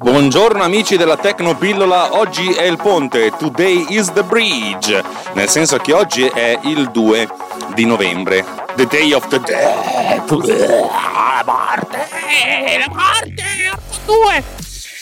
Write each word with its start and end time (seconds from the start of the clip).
Buongiorno 0.00 0.62
amici 0.62 0.96
della 0.96 1.16
Tecnopillola, 1.16 2.16
oggi 2.16 2.52
è 2.52 2.62
il 2.62 2.76
ponte, 2.76 3.32
today 3.36 3.84
is 3.88 4.12
the 4.12 4.22
bridge, 4.22 5.02
nel 5.32 5.48
senso 5.48 5.76
che 5.78 5.92
oggi 5.92 6.24
è 6.24 6.56
il 6.66 6.88
2 6.92 7.28
di 7.74 7.84
novembre, 7.84 8.44
the 8.76 8.86
day 8.86 9.12
of 9.12 9.26
the 9.26 9.40
dead, 9.40 10.22
la 10.30 11.42
morte, 11.44 11.98
la 12.78 12.94
morte, 12.94 13.42
2. 14.06 14.44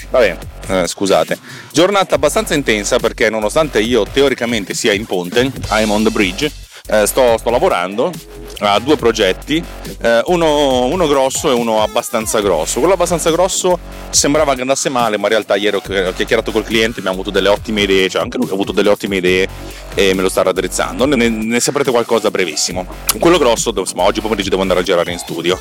Vabbè, 0.09 0.39
eh, 0.69 0.87
scusate, 0.87 1.39
giornata 1.71 2.15
abbastanza 2.15 2.55
intensa 2.55 2.99
perché 2.99 3.29
nonostante 3.29 3.81
io 3.81 4.07
teoricamente 4.11 4.73
sia 4.73 4.95
in 4.95 5.05
ponte, 5.05 5.53
I'm 5.73 5.91
on 5.91 6.05
the 6.05 6.11
bridge, 6.11 6.51
eh, 6.87 7.07
sto, 7.07 7.37
sto 7.39 7.51
lavorando 7.51 8.13
ha 8.61 8.79
due 8.79 8.97
progetti, 8.97 9.63
eh, 10.01 10.23
uno, 10.27 10.87
uno, 10.87 11.07
grosso 11.07 11.51
e 11.51 11.53
uno 11.53 11.83
abbastanza 11.83 12.41
grosso. 12.41 12.79
Quello 12.79 12.95
abbastanza 12.95 13.31
grosso 13.31 13.79
sembrava 14.11 14.55
che 14.55 14.63
andasse 14.63 14.89
male, 14.89 15.17
ma 15.17 15.25
in 15.25 15.31
realtà 15.31 15.57
ieri 15.57 15.77
ho 15.77 15.81
chiacchierato 15.81 16.53
col 16.53 16.65
cliente, 16.65 17.01
abbiamo 17.01 17.17
avuto 17.17 17.31
delle 17.31 17.49
ottime 17.49 17.83
idee, 17.83 18.09
cioè 18.09 18.23
anche 18.23 18.39
lui 18.39 18.49
ha 18.49 18.53
avuto 18.53 18.73
delle 18.73 18.89
ottime 18.89 19.17
idee 19.17 19.49
e 19.95 20.15
me 20.15 20.23
lo 20.23 20.29
sta 20.29 20.43
raddrizzando. 20.43 21.05
Ne, 21.05 21.29
ne 21.29 21.61
saprete 21.61 21.91
qualcosa 21.91 22.31
brevissimo. 22.31 22.87
Quello 23.19 23.39
grosso, 23.39 23.73
insomma, 23.77 24.05
oggi 24.05 24.21
pomeriggio 24.21 24.51
devo 24.51 24.63
andare 24.63 24.81
a 24.81 24.83
girare 24.83 25.13
in 25.13 25.19
studio. 25.19 25.59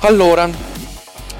Allora, 0.00 0.48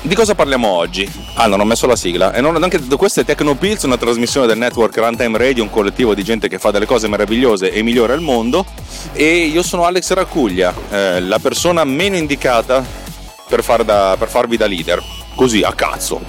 di 0.03 0.15
cosa 0.15 0.35
parliamo 0.35 0.69
oggi? 0.69 1.11
Ah, 1.35 1.47
non 1.47 1.61
ho 1.61 1.65
messo 1.65 1.87
la 1.87 1.97
sigla. 1.97 2.33
E 2.33 2.41
non, 2.41 2.61
anche 2.61 2.81
questa 2.97 3.21
è 3.21 3.25
Tecnopills, 3.25 3.85
una 3.85 3.97
trasmissione 3.97 4.47
del 4.47 4.59
network 4.59 4.97
Runtime 4.97 5.39
Radio, 5.39 5.63
un 5.63 5.71
collettivo 5.71 6.15
di 6.15 6.25
gente 6.25 6.49
che 6.49 6.59
fa 6.59 6.71
delle 6.71 6.87
cose 6.87 7.09
meravigliose 7.09 7.71
e 7.71 7.83
migliora 7.83 8.13
il 8.15 8.21
mondo. 8.21 8.65
E 9.13 9.45
io 9.45 9.63
sono 9.63 9.85
Alex 9.85 10.13
Raccuglia, 10.13 10.75
eh, 10.91 11.21
la 11.21 11.39
persona 11.39 11.85
meno 11.85 12.17
indicata 12.17 12.85
per, 13.49 13.63
far 13.63 13.85
da, 13.85 14.17
per 14.19 14.29
farvi 14.29 14.57
da 14.57 14.67
leader. 14.67 15.03
Così, 15.35 15.63
a 15.63 15.73
cazzo. 15.73 16.21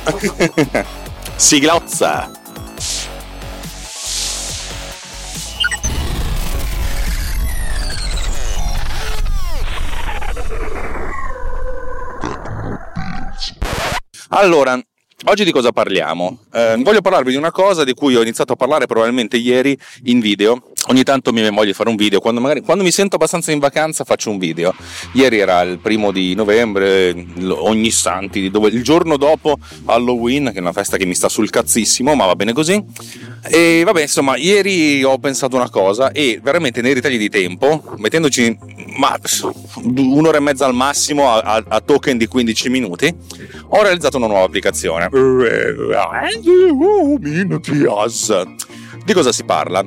Siglozza! 1.35 2.42
Allora, 14.35 14.81
oggi 15.25 15.43
di 15.43 15.51
cosa 15.51 15.71
parliamo? 15.71 16.39
Eh, 16.51 16.77
voglio 16.79 17.01
parlarvi 17.01 17.29
di 17.29 17.37
una 17.37 17.51
cosa 17.51 17.83
di 17.83 17.93
cui 17.93 18.15
ho 18.15 18.21
iniziato 18.23 18.53
a 18.53 18.55
parlare 18.55 18.87
probabilmente 18.87 19.37
ieri 19.37 19.77
in 20.05 20.19
video. 20.21 20.71
Ogni 20.87 21.03
tanto 21.03 21.31
mi 21.31 21.47
voglio 21.51 21.71
fare 21.73 21.89
un 21.89 21.95
video, 21.95 22.19
quando, 22.19 22.41
magari, 22.41 22.61
quando 22.61 22.83
mi 22.83 22.91
sento 22.91 23.15
abbastanza 23.15 23.51
in 23.51 23.59
vacanza 23.59 24.03
faccio 24.03 24.31
un 24.31 24.39
video. 24.39 24.73
Ieri 25.13 25.37
era 25.37 25.61
il 25.61 25.77
primo 25.77 26.11
di 26.11 26.33
novembre, 26.33 27.15
ogni 27.47 27.91
santi, 27.91 28.49
dove, 28.49 28.69
il 28.69 28.83
giorno 28.83 29.17
dopo 29.17 29.59
Halloween, 29.85 30.49
che 30.51 30.57
è 30.57 30.61
una 30.61 30.73
festa 30.73 30.97
che 30.97 31.05
mi 31.05 31.13
sta 31.13 31.29
sul 31.29 31.51
cazzissimo, 31.51 32.15
ma 32.15 32.25
va 32.25 32.35
bene 32.35 32.53
così. 32.53 32.83
E 33.49 33.83
vabbè, 33.85 34.01
insomma, 34.01 34.35
ieri 34.35 35.03
ho 35.03 35.19
pensato 35.19 35.55
una 35.55 35.69
cosa 35.69 36.11
e 36.11 36.39
veramente 36.41 36.81
nei 36.81 36.93
ritagli 36.93 37.19
di 37.19 37.29
tempo, 37.29 37.93
mettendoci 37.97 38.57
ma, 38.97 39.17
un'ora 39.83 40.37
e 40.37 40.41
mezza 40.41 40.65
al 40.65 40.73
massimo 40.73 41.31
a, 41.31 41.39
a, 41.39 41.63
a 41.67 41.79
token 41.81 42.17
di 42.17 42.27
15 42.27 42.69
minuti, 42.69 43.15
ho 43.75 43.81
realizzato 43.81 44.17
una 44.17 44.27
nuova 44.27 44.45
applicazione. 44.45 45.09
Di 49.03 49.13
cosa 49.13 49.31
si 49.31 49.43
parla? 49.43 49.83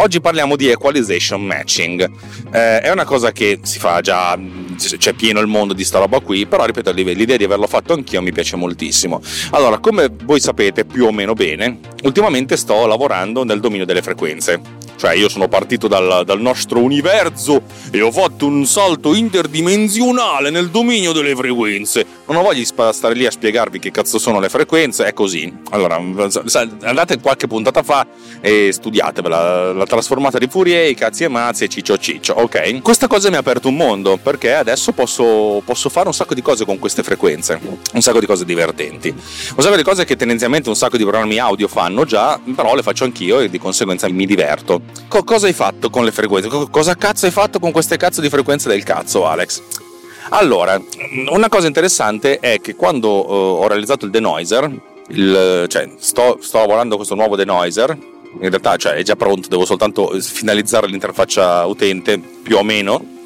Oggi 0.00 0.20
parliamo 0.20 0.54
di 0.54 0.68
equalization 0.68 1.44
matching. 1.44 2.08
Eh, 2.52 2.80
è 2.82 2.90
una 2.92 3.04
cosa 3.04 3.32
che 3.32 3.58
si 3.62 3.80
fa 3.80 4.00
già, 4.00 4.38
c'è 4.76 5.12
pieno 5.12 5.40
il 5.40 5.48
mondo 5.48 5.74
di 5.74 5.82
sta 5.82 5.98
roba 5.98 6.20
qui, 6.20 6.46
però 6.46 6.64
ripeto, 6.64 6.92
l'idea 6.92 7.36
di 7.36 7.42
averlo 7.42 7.66
fatto 7.66 7.94
anch'io 7.94 8.22
mi 8.22 8.30
piace 8.30 8.54
moltissimo. 8.54 9.20
Allora, 9.50 9.78
come 9.78 10.08
voi 10.22 10.38
sapete 10.38 10.84
più 10.84 11.06
o 11.06 11.10
meno 11.10 11.32
bene, 11.34 11.80
ultimamente 12.04 12.56
sto 12.56 12.86
lavorando 12.86 13.42
nel 13.42 13.58
dominio 13.58 13.84
delle 13.84 14.02
frequenze. 14.02 14.86
Cioè, 14.98 15.14
io 15.14 15.28
sono 15.28 15.46
partito 15.46 15.86
dal, 15.86 16.24
dal 16.24 16.40
nostro 16.40 16.80
universo 16.80 17.62
e 17.92 18.00
ho 18.00 18.10
fatto 18.10 18.46
un 18.46 18.66
salto 18.66 19.14
interdimensionale 19.14 20.50
nel 20.50 20.70
dominio 20.70 21.12
delle 21.12 21.36
frequenze. 21.36 22.04
Non 22.26 22.36
ho 22.36 22.42
voglia 22.42 22.58
di 22.58 22.64
stare 22.64 23.14
lì 23.14 23.24
a 23.24 23.30
spiegarvi 23.30 23.78
che 23.78 23.92
cazzo 23.92 24.18
sono 24.18 24.40
le 24.40 24.48
frequenze, 24.48 25.04
è 25.06 25.12
così. 25.12 25.52
Allora, 25.70 26.02
andate 26.82 27.20
qualche 27.20 27.46
puntata 27.46 27.84
fa 27.84 28.08
e 28.40 28.70
studiatevela. 28.72 29.72
La 29.72 29.86
trasformata 29.88 30.38
di 30.38 30.46
Fourier, 30.46 30.94
cazzi 30.94 31.24
e 31.24 31.28
mazzi 31.28 31.64
e 31.64 31.68
ciccio 31.68 31.98
ciccio, 31.98 32.34
ok? 32.34 32.80
Questa 32.82 33.08
cosa 33.08 33.28
mi 33.30 33.36
ha 33.36 33.40
aperto 33.40 33.68
un 33.68 33.74
mondo 33.74 34.16
perché 34.16 34.54
adesso 34.54 34.92
posso, 34.92 35.60
posso 35.64 35.88
fare 35.88 36.06
un 36.06 36.14
sacco 36.14 36.34
di 36.34 36.42
cose 36.42 36.64
con 36.64 36.78
queste 36.78 37.02
frequenze, 37.02 37.58
un 37.92 38.00
sacco 38.00 38.20
di 38.20 38.26
cose 38.26 38.44
divertenti, 38.44 39.08
un 39.08 39.62
sacco 39.62 39.74
di 39.74 39.82
cose 39.82 40.04
che 40.04 40.14
tendenzialmente 40.14 40.68
un 40.68 40.76
sacco 40.76 40.96
di 40.96 41.02
programmi 41.02 41.38
audio 41.38 41.66
fanno 41.66 42.04
già, 42.04 42.38
però 42.54 42.76
le 42.76 42.82
faccio 42.82 43.02
anch'io 43.02 43.40
e 43.40 43.48
di 43.48 43.58
conseguenza 43.58 44.08
mi 44.08 44.26
diverto. 44.26 44.82
Co- 45.08 45.24
cosa 45.24 45.46
hai 45.46 45.52
fatto 45.52 45.90
con 45.90 46.04
le 46.04 46.12
frequenze? 46.12 46.48
Co- 46.48 46.68
cosa 46.68 46.94
cazzo 46.94 47.26
hai 47.26 47.32
fatto 47.32 47.58
con 47.58 47.72
queste 47.72 47.96
cazzo 47.96 48.20
di 48.20 48.28
frequenze 48.28 48.68
del 48.68 48.84
cazzo, 48.84 49.26
Alex? 49.26 49.62
Allora, 50.30 50.80
una 51.30 51.48
cosa 51.48 51.66
interessante 51.66 52.38
è 52.38 52.60
che 52.60 52.76
quando 52.76 53.08
uh, 53.08 53.62
ho 53.62 53.66
realizzato 53.66 54.04
il 54.04 54.10
denoiser, 54.10 54.70
il, 55.08 55.64
cioè 55.68 55.90
sto, 55.98 56.38
sto 56.42 56.58
lavorando 56.58 56.96
questo 56.96 57.14
nuovo 57.14 57.34
denoiser, 57.34 57.96
in 58.40 58.48
realtà 58.48 58.76
cioè, 58.76 58.92
è 58.92 59.02
già 59.02 59.16
pronto, 59.16 59.48
devo 59.48 59.64
soltanto 59.64 60.18
finalizzare 60.20 60.86
l'interfaccia 60.86 61.64
utente 61.64 62.18
più 62.18 62.56
o 62.56 62.62
meno 62.62 63.16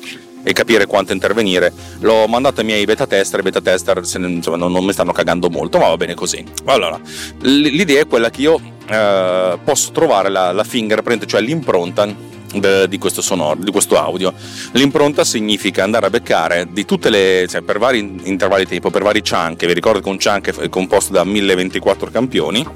e 0.43 0.53
capire 0.53 0.87
quanto 0.87 1.13
intervenire. 1.13 1.73
L'ho 2.01 2.27
mandato 2.27 2.61
ai 2.61 2.67
miei 2.67 2.85
beta 2.85 3.07
tester, 3.07 3.41
i 3.41 3.43
beta 3.43 3.61
tester 3.61 3.99
insomma, 3.99 4.57
non, 4.57 4.73
non, 4.73 4.85
mi 4.85 4.93
stanno 4.93 5.13
cagando 5.13 5.49
molto, 5.51 5.79
ma 5.79 5.89
va 5.89 5.97
bene 5.97 6.15
così. 6.15 6.45
Allora, 6.65 7.01
l'idea 7.41 8.01
è 8.01 8.07
quella 8.07 8.31
che 8.31 8.41
io 8.41 8.61
eh, 8.89 9.59
posso 9.63 9.93
trovare 9.93 10.29
la, 10.29 10.53
la 10.53 10.65
fingerprint, 10.65 11.27
cioè 11.27 11.41
l'impronta 11.41 12.31
di 12.53 12.99
questo 12.99 13.23
sonoro, 13.23 13.61
di 13.63 13.71
questo 13.71 13.99
audio. 13.99 14.33
L'impronta 14.73 15.25
significa 15.25 15.84
andare 15.84 16.07
a 16.07 16.11
beccare 16.11 16.69
di 16.71 16.84
tutte 16.84 17.09
le, 17.09 17.47
cioè 17.49 17.63
per 17.63 17.79
vari 17.79 18.21
intervalli 18.25 18.65
di 18.65 18.71
tempo, 18.71 18.91
per 18.91 19.03
vari 19.03 19.23
chunk, 19.23 19.65
vi 19.65 19.73
ricordo 19.73 20.01
che 20.01 20.09
un 20.09 20.19
chunk 20.19 20.55
è 20.59 20.69
composto 20.69 21.13
da 21.13 21.25
1024 21.25 22.11
campioni, 22.11 22.67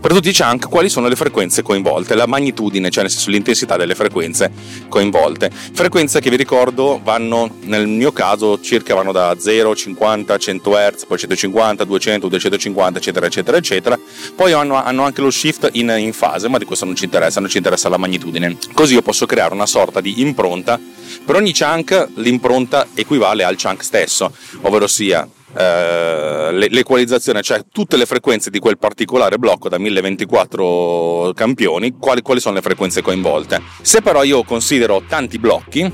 per 0.00 0.12
tutti 0.12 0.28
i 0.28 0.34
chunk 0.34 0.68
quali 0.68 0.88
sono 0.88 1.08
le 1.08 1.16
frequenze 1.16 1.62
coinvolte, 1.62 2.14
la 2.14 2.26
magnitudine, 2.26 2.90
cioè 2.90 3.02
nel 3.02 3.12
senso 3.12 3.30
l'intensità 3.30 3.76
delle 3.76 3.94
frequenze 3.94 4.50
coinvolte. 4.88 5.50
Frequenze 5.50 6.20
che 6.20 6.30
vi 6.30 6.36
ricordo 6.36 7.00
vanno, 7.02 7.56
nel 7.62 7.86
mio 7.86 8.12
caso, 8.12 8.60
circa 8.60 8.94
vanno 8.94 9.12
da 9.12 9.34
0, 9.38 9.74
50, 9.74 10.36
100 10.38 10.70
Hz, 10.70 11.04
poi 11.06 11.18
150, 11.18 11.84
200, 11.84 12.28
250, 12.28 12.98
eccetera, 12.98 13.26
eccetera, 13.26 13.56
eccetera. 13.56 13.98
Poi 14.34 14.52
hanno, 14.52 14.82
hanno 14.82 15.04
anche 15.04 15.20
lo 15.20 15.30
shift 15.30 15.68
in, 15.72 15.94
in 15.98 16.12
fase, 16.12 16.48
ma 16.48 16.58
di 16.58 16.64
questo 16.64 16.84
non 16.84 16.94
ci 16.94 17.04
interessa, 17.04 17.40
non 17.40 17.48
ci 17.48 17.56
interessa 17.56 17.88
la 17.88 17.96
magnitudine. 17.96 18.56
Così 18.72 18.94
io 18.94 19.02
posso 19.02 19.26
creare 19.26 19.54
una 19.54 19.66
sorta 19.66 20.00
di 20.00 20.20
impronta. 20.20 20.78
Per 21.24 21.34
ogni 21.34 21.52
chunk 21.52 22.08
l'impronta 22.14 22.88
equivale 22.94 23.44
al 23.44 23.56
chunk 23.56 23.82
stesso, 23.82 24.32
ovvero 24.62 24.86
sia 24.86 25.28
eh, 25.56 26.52
l'equalizzazione, 26.52 27.42
cioè 27.42 27.64
tutte 27.70 27.96
le 27.96 28.06
frequenze 28.06 28.50
di 28.50 28.58
quel 28.58 28.78
particolare 28.78 29.38
blocco 29.38 29.68
da 29.68 29.78
1024 29.78 31.32
campioni, 31.34 31.96
quali, 31.98 32.22
quali 32.22 32.40
sono 32.40 32.54
le 32.54 32.62
frequenze 32.62 33.02
coinvolte. 33.02 33.60
Se 33.82 34.00
però 34.00 34.22
io 34.22 34.42
considero 34.44 35.02
tanti 35.08 35.38
blocchi, 35.38 35.90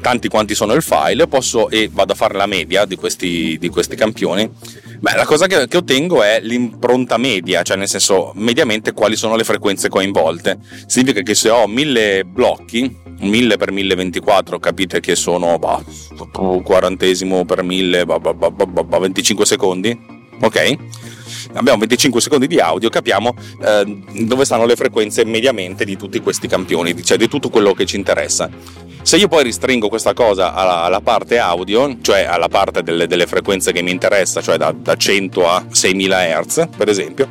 tanti 0.00 0.28
quanti 0.28 0.54
sono 0.54 0.72
il 0.74 0.82
file, 0.82 1.26
posso 1.26 1.68
e 1.68 1.88
vado 1.92 2.12
a 2.12 2.16
fare 2.16 2.34
la 2.34 2.46
media 2.46 2.84
di 2.84 2.96
questi, 2.96 3.56
di 3.58 3.68
questi 3.68 3.96
campioni. 3.96 4.48
Beh, 4.98 5.14
la 5.14 5.24
cosa 5.24 5.46
che, 5.46 5.68
che, 5.68 5.76
ottengo 5.76 6.22
è 6.22 6.40
l'impronta 6.40 7.16
media, 7.18 7.62
cioè 7.62 7.76
nel 7.76 7.88
senso 7.88 8.32
mediamente 8.34 8.92
quali 8.92 9.14
sono 9.14 9.36
le 9.36 9.44
frequenze 9.44 9.88
coinvolte. 9.88 10.58
Significa 10.86 11.20
che 11.22 11.34
se 11.34 11.50
ho 11.50 11.66
mille 11.66 12.24
blocchi, 12.24 13.04
1000 13.18 13.56
per 13.56 13.72
1024 13.72 14.58
capite 14.58 15.00
che 15.00 15.16
sono 15.16 15.58
bah, 15.58 15.82
quarantesimo 16.62 17.44
per 17.44 17.62
1000 17.62 18.06
bah, 18.06 18.18
bah, 18.18 18.98
25 18.98 19.46
secondi 19.46 19.98
ok? 20.40 20.76
Abbiamo 21.54 21.78
25 21.78 22.20
secondi 22.20 22.46
di 22.46 22.58
audio 22.58 22.88
capiamo 22.88 23.34
eh, 23.62 24.02
dove 24.24 24.44
stanno 24.44 24.66
le 24.66 24.76
frequenze 24.76 25.24
mediamente 25.24 25.84
di 25.84 25.96
tutti 25.96 26.20
questi 26.20 26.48
campioni 26.48 27.02
cioè 27.02 27.16
di 27.16 27.28
tutto 27.28 27.48
quello 27.48 27.72
che 27.72 27.86
ci 27.86 27.96
interessa. 27.96 28.48
Se 29.02 29.16
io 29.16 29.28
poi 29.28 29.44
ristringo 29.44 29.88
questa 29.88 30.14
cosa 30.14 30.52
alla, 30.52 30.82
alla 30.82 31.00
parte 31.00 31.38
audio 31.38 31.98
cioè 32.00 32.24
alla 32.24 32.48
parte 32.48 32.82
delle, 32.82 33.06
delle, 33.06 33.26
frequenze 33.26 33.72
che 33.72 33.82
mi 33.82 33.92
interessa 33.92 34.42
cioè 34.42 34.56
da, 34.56 34.72
da 34.72 34.96
100 34.96 35.48
a 35.48 35.64
6000 35.70 36.40
Hz 36.42 36.68
per 36.76 36.88
esempio 36.88 37.28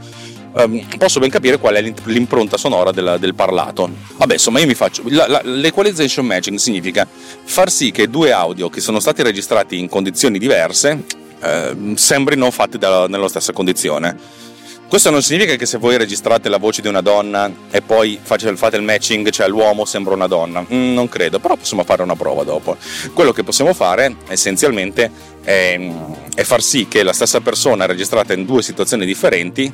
ehm, 0.56 0.98
posso 0.98 1.19
ben 1.19 1.30
capire 1.30 1.57
qual 1.57 1.75
è 1.75 1.94
l'impronta 2.06 2.57
sonora 2.57 2.92
del, 2.92 3.18
del 3.19 3.36
parlato. 3.36 3.90
Vabbè, 4.18 4.34
insomma, 4.34 4.60
io 4.60 4.68
mi 4.68 4.75
faccio. 4.75 5.04
La, 5.07 5.28
la, 5.28 5.42
l'equalization 5.44 6.25
matching 6.25 6.57
significa 6.57 7.07
far 7.44 7.69
sì 7.69 7.92
che 7.92 8.10
due 8.10 8.31
audio 8.31 8.69
che 8.69 8.81
sono 8.81 9.00
stati 9.00 9.22
registrati 9.24 9.78
in 9.78 9.90
condizioni 9.90 10.40
diverse 10.40 11.04
eh, 11.42 11.94
sembrino 11.96 12.50
fatti 12.52 12.78
da, 12.78 13.07
nella 13.07 13.28
stessa 13.28 13.54
condizione. 13.54 14.44
Questo 14.88 15.10
non 15.10 15.24
significa 15.24 15.56
che 15.56 15.66
se 15.66 15.80
voi 15.80 15.98
registrate 15.98 16.48
la 16.48 16.58
voce 16.58 16.81
di 16.81 16.88
una 16.88 17.01
donna 17.01 17.51
e 17.72 17.81
poi 17.81 18.19
fate 18.22 18.48
il 18.48 18.84
matching, 18.84 19.30
cioè 19.31 19.48
l'uomo 19.48 19.84
sembra 19.84 20.13
una 20.13 20.28
donna. 20.28 20.62
Mm, 20.62 20.94
non 20.94 21.10
credo, 21.10 21.40
però 21.40 21.56
possiamo 21.56 21.84
fare 21.84 22.04
una 22.04 22.16
prova 22.16 22.44
dopo. 22.44 22.78
Quello 23.12 23.31
che 23.31 23.44
possiamo 23.44 23.74
fare 23.74 24.16
essenzialmente 24.28 25.10
è, 25.44 25.92
è 26.36 26.44
far 26.44 26.62
sì 26.62 26.88
che 26.88 27.01
la 27.01 27.13
stessa 27.13 27.42
persona 27.42 27.88
registrata 27.88 28.34
in 28.34 28.46
due 28.46 28.62
situazioni 28.62 29.06
differenti 29.06 29.74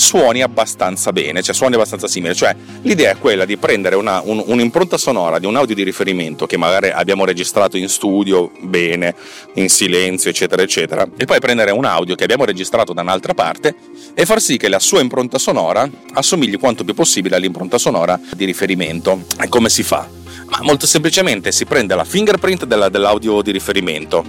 suoni 0.00 0.42
abbastanza 0.42 1.12
bene, 1.12 1.42
cioè 1.42 1.54
suoni 1.54 1.74
abbastanza 1.74 2.08
simili. 2.08 2.34
Cioè, 2.34 2.56
l'idea 2.82 3.12
è 3.12 3.18
quella 3.18 3.44
di 3.44 3.56
prendere 3.56 3.94
una, 3.94 4.20
un, 4.24 4.42
un'impronta 4.44 4.96
sonora 4.96 5.38
di 5.38 5.46
un 5.46 5.54
audio 5.54 5.74
di 5.74 5.84
riferimento 5.84 6.46
che 6.46 6.56
magari 6.56 6.90
abbiamo 6.90 7.24
registrato 7.24 7.76
in 7.76 7.88
studio 7.88 8.50
bene, 8.60 9.14
in 9.54 9.68
silenzio, 9.68 10.30
eccetera, 10.30 10.62
eccetera, 10.62 11.08
e 11.16 11.24
poi 11.26 11.38
prendere 11.38 11.70
un 11.70 11.84
audio 11.84 12.14
che 12.14 12.24
abbiamo 12.24 12.44
registrato 12.44 12.92
da 12.92 13.02
un'altra 13.02 13.34
parte 13.34 13.74
e 14.14 14.26
far 14.26 14.40
sì 14.40 14.56
che 14.56 14.68
la 14.68 14.80
sua 14.80 15.00
impronta 15.00 15.38
sonora 15.38 15.88
assomigli 16.14 16.58
quanto 16.58 16.82
più 16.82 16.94
possibile 16.94 17.36
all'impronta 17.36 17.78
sonora 17.78 18.18
di 18.34 18.44
riferimento. 18.44 19.24
E 19.40 19.48
come 19.48 19.68
si 19.68 19.82
fa? 19.82 20.08
Ma 20.46 20.58
molto 20.62 20.86
semplicemente 20.86 21.52
si 21.52 21.64
prende 21.64 21.94
la 21.94 22.04
fingerprint 22.04 22.64
della, 22.64 22.88
dell'audio 22.88 23.40
di 23.42 23.52
riferimento, 23.52 24.24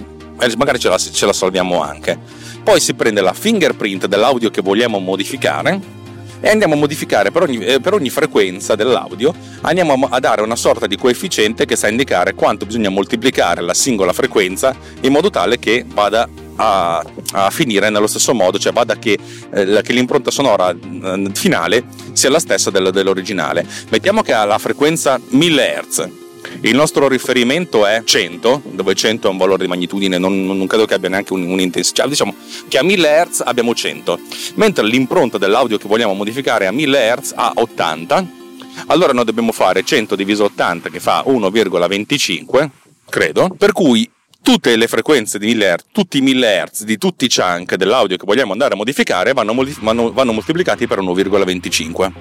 magari 0.56 0.78
ce 0.78 0.88
la, 0.88 0.98
ce 0.98 1.26
la 1.26 1.32
salviamo 1.32 1.82
anche 1.82 2.41
poi 2.62 2.80
si 2.80 2.94
prende 2.94 3.20
la 3.20 3.32
fingerprint 3.32 4.06
dell'audio 4.06 4.50
che 4.50 4.62
vogliamo 4.62 4.98
modificare 4.98 6.00
e 6.44 6.48
andiamo 6.48 6.74
a 6.74 6.76
modificare 6.76 7.30
per 7.30 7.42
ogni, 7.42 7.64
eh, 7.64 7.80
per 7.80 7.94
ogni, 7.94 8.10
frequenza 8.10 8.74
dell'audio, 8.74 9.32
andiamo 9.60 10.08
a 10.10 10.18
dare 10.18 10.42
una 10.42 10.56
sorta 10.56 10.88
di 10.88 10.96
coefficiente 10.96 11.66
che 11.66 11.76
sa 11.76 11.88
indicare 11.88 12.34
quanto 12.34 12.66
bisogna 12.66 12.88
moltiplicare 12.88 13.60
la 13.60 13.74
singola 13.74 14.12
frequenza 14.12 14.74
in 15.02 15.12
modo 15.12 15.30
tale 15.30 15.60
che 15.60 15.84
vada 15.86 16.28
a, 16.56 17.04
a 17.32 17.50
finire 17.50 17.90
nello 17.90 18.08
stesso 18.08 18.34
modo, 18.34 18.58
cioè 18.58 18.72
vada 18.72 18.96
che, 18.96 19.16
eh, 19.54 19.80
che 19.82 19.92
l'impronta 19.92 20.32
sonora 20.32 20.70
eh, 20.70 21.30
finale 21.32 21.84
sia 22.12 22.28
la 22.28 22.40
stessa 22.40 22.70
del, 22.70 22.90
dell'originale. 22.90 23.64
Mettiamo 23.90 24.22
che 24.22 24.32
ha 24.32 24.44
la 24.44 24.58
frequenza 24.58 25.20
1000 25.30 25.84
Hz 25.88 26.21
il 26.62 26.74
nostro 26.74 27.08
riferimento 27.08 27.86
è 27.86 28.02
100, 28.04 28.62
dove 28.72 28.94
100 28.94 29.28
è 29.28 29.30
un 29.30 29.36
valore 29.36 29.62
di 29.62 29.68
magnitudine, 29.68 30.18
non, 30.18 30.46
non 30.46 30.66
credo 30.66 30.84
che 30.84 30.94
abbia 30.94 31.08
neanche 31.08 31.32
un'intensità. 31.32 32.02
Cioè, 32.02 32.10
diciamo 32.10 32.34
che 32.68 32.78
a 32.78 32.82
1000 32.82 33.26
Hz 33.28 33.42
abbiamo 33.44 33.74
100, 33.74 34.18
mentre 34.54 34.84
l'impronta 34.84 35.38
dell'audio 35.38 35.78
che 35.78 35.88
vogliamo 35.88 36.14
modificare 36.14 36.66
a 36.66 36.72
1000 36.72 37.16
Hz 37.16 37.32
ha 37.34 37.52
80. 37.54 38.40
Allora 38.86 39.12
noi 39.12 39.24
dobbiamo 39.24 39.52
fare 39.52 39.82
100 39.82 40.16
diviso 40.16 40.44
80 40.44 40.88
che 40.88 41.00
fa 41.00 41.24
1,25, 41.26 42.68
credo, 43.08 43.54
per 43.56 43.72
cui 43.72 44.08
tutte 44.42 44.76
le 44.76 44.88
frequenze 44.88 45.38
di 45.38 45.46
1000 45.46 45.74
Hz, 45.76 45.84
tutti 45.92 46.18
i 46.18 46.20
1000 46.20 46.64
Hz 46.66 46.84
di 46.84 46.98
tutti 46.98 47.24
i 47.24 47.28
chunk 47.28 47.76
dell'audio 47.76 48.16
che 48.16 48.26
vogliamo 48.26 48.52
andare 48.52 48.74
a 48.74 48.76
modificare 48.76 49.32
vanno, 49.32 49.54
vanno, 49.80 50.12
vanno 50.12 50.32
moltiplicati 50.32 50.86
per 50.86 51.00
1,25. 51.00 52.12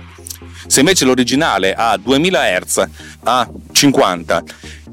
Se 0.68 0.80
invece 0.80 1.06
l'originale 1.06 1.74
ha 1.74 1.98
2000 1.98 2.60
Hz 2.60 2.88
a 3.24 3.50
50 3.72 4.44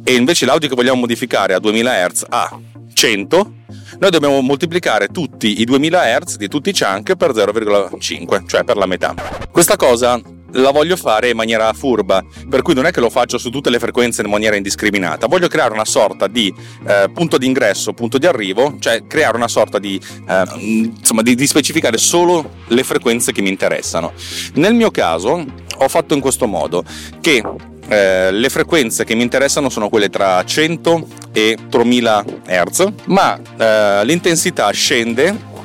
e 0.03 0.15
invece 0.15 0.47
l'audio 0.47 0.69
che 0.69 0.75
vogliamo 0.75 1.01
modificare 1.01 1.55
a 1.55 1.59
2000 1.59 2.09
Hz 2.09 2.25
a 2.29 2.59
100, 2.93 3.53
noi 3.99 4.11
dobbiamo 4.11 4.41
moltiplicare 4.41 5.09
tutti 5.09 5.61
i 5.61 5.65
2000 5.65 6.19
Hz 6.19 6.37
di 6.37 6.49
tutti 6.49 6.71
i 6.71 6.73
chunk 6.73 7.15
per 7.15 7.33
0,5, 7.33 8.49
cioè 8.49 8.65
per 8.65 8.77
la 8.77 8.87
metà. 8.87 9.15
Questa 9.51 9.77
cosa 9.77 10.21
la 10.53 10.71
voglio 10.71 10.97
fare 10.97 11.31
in 11.31 11.37
maniera 11.37 11.73
furba, 11.73 12.25
per 12.49 12.63
cui 12.63 12.75
non 12.75 12.87
è 12.87 12.91
che 12.91 13.01
lo 13.01 13.11
faccio 13.11 13.39
su 13.39 13.51
tutte 13.51 13.71
le 13.71 13.79
frequenze 13.79 14.23
in 14.23 14.31
maniera 14.31 14.57
indiscriminata, 14.57 15.27
voglio 15.27 15.49
creare 15.49 15.73
una 15.73 15.85
sorta 15.85 16.27
di 16.27 16.53
eh, 16.87 17.11
punto 17.13 17.39
di 17.39 17.47
ingresso, 17.47 17.93
punto 17.93 18.19
di 18.19 18.27
arrivo, 18.27 18.77
cioè 18.79 19.07
creare 19.07 19.37
una 19.37 19.49
sorta 19.49 19.79
di, 19.79 20.01
eh, 20.29 20.45
insomma, 20.57 21.23
di, 21.23 21.35
di 21.35 21.47
specificare 21.47 21.99
solo 21.99 22.51
le 22.69 22.83
frequenze 22.83 23.33
che 23.33 23.43
mi 23.43 23.49
interessano. 23.49 24.13
Nel 24.55 24.75
mio 24.75 24.91
caso 24.91 25.45
ho 25.81 25.89
fatto 25.89 26.15
in 26.15 26.21
questo 26.21 26.47
modo 26.47 26.85
che 27.21 27.43
eh, 27.89 28.31
le 28.31 28.49
frequenze 28.49 29.05
che 29.05 29.15
mi 29.15 29.23
interessano 29.23 29.69
sono 29.69 29.89
quelle 29.89 30.11
tra 30.11 30.45
100 30.45 31.07
e 31.33 31.57
4000 31.57 32.25
Hz, 32.47 32.87
ma 33.07 33.39
eh, 33.57 34.05
l'intensità 34.05 34.71
scende 34.71 35.57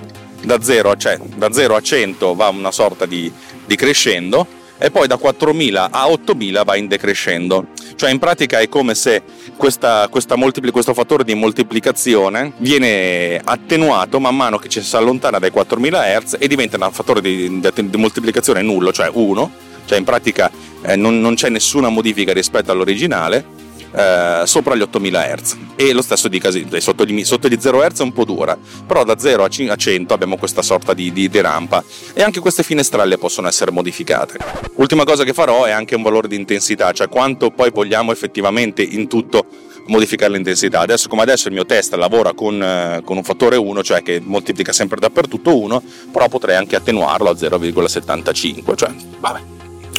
da 0.44 0.62
0 0.62 0.92
a, 0.92 0.96
cioè, 0.96 1.18
da 1.18 1.52
0 1.52 1.76
a 1.76 1.82
100 1.82 2.36
va 2.36 2.50
una 2.50 2.72
sorta 2.72 3.06
di, 3.06 3.32
di 3.66 3.76
crescendo 3.76 4.62
e 4.78 4.92
poi 4.92 5.08
da 5.08 5.18
4.000 5.22 5.88
a 5.92 6.08
8.000 6.08 6.64
va 6.64 6.76
in 6.76 6.88
decrescendo. 6.88 7.68
Cioè 7.96 8.10
in 8.10 8.20
pratica 8.20 8.60
è 8.60 8.68
come 8.70 8.96
se 8.96 9.22
questa, 9.56 10.08
questa 10.10 10.36
multipli, 10.36 10.72
questo 10.72 10.94
fattore 10.94 11.24
di 11.24 11.34
moltiplicazione 11.34 12.54
viene 12.58 13.40
attenuato 13.44 14.20
man 14.20 14.36
mano 14.36 14.58
che 14.58 14.70
ci 14.70 14.82
si 14.82 14.96
allontana 14.96 15.40
dai 15.40 15.52
4.000 15.54 16.22
Hz 16.22 16.38
e 16.40 16.48
diventa 16.48 16.84
un 16.84 16.92
fattore 16.92 17.22
di, 17.22 17.60
di, 17.60 17.90
di 17.90 17.98
moltiplicazione 17.98 18.62
nullo, 18.62 18.92
cioè 18.92 19.10
1, 19.12 19.52
cioè 19.86 19.98
in 19.98 20.04
pratica 20.04 20.52
eh, 20.82 20.96
non, 20.96 21.20
non 21.20 21.36
c'è 21.36 21.50
nessuna 21.50 21.90
modifica 21.90 22.34
rispetto 22.34 22.72
all'originale 22.72 23.62
eh, 23.96 24.44
sopra 24.46 24.76
gli 24.76 24.82
8000 24.82 25.36
Hz. 25.36 25.58
E 25.76 25.94
lo 25.94 26.02
stesso 26.02 26.28
di 26.28 26.40
casi, 26.40 26.66
sotto, 26.78 27.06
di, 27.06 27.24
sotto 27.24 27.48
gli 27.48 27.58
0 27.60 27.82
Hz 27.82 28.00
è 28.00 28.04
un 28.04 28.14
po' 28.14 28.26
dura 28.26 28.58
però 28.86 29.04
da 29.04 29.18
0 29.18 29.44
a 29.44 29.48
100 29.50 30.14
abbiamo 30.14 30.38
questa 30.38 30.62
sorta 30.62 30.94
di, 30.94 31.12
di, 31.12 31.30
di 31.30 31.42
rampa. 31.42 31.84
E 32.14 32.22
anche 32.22 32.40
queste 32.40 32.64
finestrelle 32.64 33.18
possono 33.18 33.48
essere 33.48 33.72
modificate. 33.72 34.38
Ultima 34.76 35.04
cosa 35.04 35.24
che 35.24 35.34
farò 35.34 35.66
è 35.66 35.72
anche 35.72 35.96
un 35.96 36.02
valore 36.02 36.28
di 36.28 36.36
intensità 36.36 36.92
cioè 36.92 37.10
quanto 37.10 37.52
poi 37.52 37.72
vogliamo 37.72 38.12
effettivamente 38.12 38.82
in 38.82 39.08
tutto 39.08 39.46
modificare 39.88 40.32
l'intensità. 40.32 40.80
Adesso 40.80 41.10
come 41.10 41.24
adesso 41.24 41.48
il 41.48 41.54
mio 41.54 41.66
test 41.66 41.94
lavora 41.96 42.34
con, 42.34 42.62
eh, 42.62 43.02
con, 43.04 43.18
un 43.18 43.24
fattore 43.24 43.58
1, 43.58 43.84
cioè 43.84 44.02
che 44.02 44.22
moltiplica 44.24 44.72
sempre 44.72 45.00
dappertutto 45.00 45.58
1, 45.58 45.84
però 46.12 46.28
potrei 46.30 46.56
anche 46.56 46.76
attenuarlo 46.76 47.30
a 47.30 47.34
0,75, 47.34 48.76
cioè 48.76 48.92
vabbè, 49.20 49.42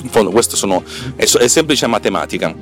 in 0.04 0.10
fondo 0.10 0.30
questo 0.30 0.54
sono, 0.54 0.84
è, 1.16 1.24
è, 1.24 1.48
semplice 1.48 1.86
matematica. 1.86 2.54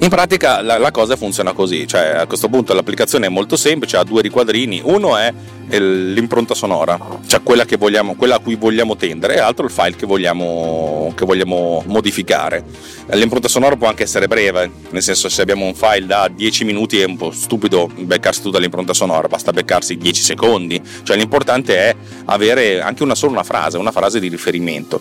In 0.00 0.08
pratica 0.08 0.60
la, 0.60 0.76
la, 0.76 0.90
cosa 0.90 1.16
funziona 1.16 1.52
così, 1.52 1.86
cioè 1.86 2.14
a 2.16 2.26
questo 2.26 2.48
punto 2.48 2.74
l'applicazione 2.74 3.26
è 3.26 3.28
molto 3.30 3.56
semplice, 3.56 3.96
ha 3.96 4.04
due 4.04 4.20
riquadrini, 4.20 4.82
uno 4.84 5.16
è 5.16 5.32
l'impronta 5.78 6.52
sonora, 6.54 6.98
cioè 7.26 7.42
quella, 7.42 7.64
vogliamo, 7.78 8.14
quella, 8.16 8.36
a 8.36 8.38
cui 8.40 8.56
vogliamo 8.56 8.96
tendere, 8.96 9.34
e 9.34 9.38
l'altro 9.38 9.64
il 9.64 9.70
file 9.70 9.96
che 9.96 10.04
vogliamo, 10.04 11.12
che 11.16 11.24
vogliamo 11.24 11.82
modificare. 11.86 12.64
L'impronta 13.12 13.48
sonora 13.48 13.76
può 13.76 13.88
anche 13.88 14.02
essere 14.02 14.28
breve, 14.28 14.70
nel 14.90 15.02
senso 15.02 15.28
se 15.28 15.40
abbiamo 15.40 15.64
un 15.64 15.74
file 15.74 16.06
da 16.06 16.28
10 16.28 16.64
minuti 16.64 17.00
è 17.00 17.04
un 17.04 17.16
po' 17.16 17.30
stupido 17.30 17.88
beccarsi 17.96 18.42
tutta 18.42 18.58
l'impronta 18.58 18.92
sonora, 18.92 19.26
basta 19.26 19.52
beccarsi 19.52 19.96
10 19.96 20.22
secondi, 20.22 20.82
cioè 21.02 21.16
l'importante 21.16 21.76
è 21.76 21.96
avere 22.26 22.82
anche 22.82 23.02
una 23.02 23.14
sola 23.14 23.32
una 23.32 23.44
frase, 23.44 23.78
una 23.78 23.92
frase 23.92 24.20
di 24.20 24.28
riferimento 24.28 25.00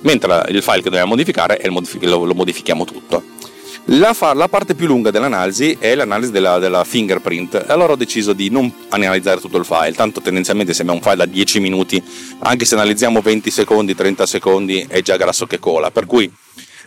mentre 0.00 0.46
il 0.48 0.62
file 0.62 0.78
che 0.78 0.90
dobbiamo 0.90 1.10
modificare 1.10 1.60
lo, 1.64 2.24
lo 2.24 2.34
modifichiamo 2.34 2.84
tutto. 2.84 3.38
La, 3.86 4.12
fa, 4.12 4.34
la, 4.34 4.46
parte 4.46 4.74
più 4.74 4.86
lunga 4.86 5.10
dell'analisi 5.10 5.76
è 5.80 5.94
l'analisi 5.94 6.30
della, 6.30 6.58
della, 6.58 6.84
fingerprint. 6.84 7.64
Allora 7.66 7.94
ho 7.94 7.96
deciso 7.96 8.32
di 8.32 8.50
non 8.50 8.72
analizzare 8.90 9.40
tutto 9.40 9.56
il 9.56 9.64
file, 9.64 9.94
tanto 9.94 10.20
tendenzialmente 10.20 10.74
se 10.74 10.82
abbiamo 10.82 11.00
un 11.00 11.04
file 11.04 11.16
da 11.16 11.26
10 11.26 11.60
minuti, 11.60 12.02
anche 12.40 12.64
se 12.66 12.74
analizziamo 12.74 13.20
20 13.20 13.50
secondi, 13.50 13.94
30 13.94 14.26
secondi, 14.26 14.86
è 14.86 15.00
già 15.00 15.16
grasso 15.16 15.46
che 15.46 15.58
cola. 15.58 15.90
Per 15.90 16.06
cui 16.06 16.30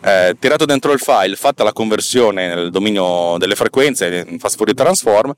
eh, 0.04 0.36
tirato 0.38 0.66
dentro 0.66 0.92
il 0.92 1.00
file, 1.00 1.36
fatta 1.36 1.64
la 1.64 1.72
conversione 1.72 2.54
nel 2.54 2.70
dominio 2.72 3.38
delle 3.38 3.56
frequenze, 3.56 4.28
fast 4.38 4.58
Fourier 4.58 4.76
transform, 4.76 5.34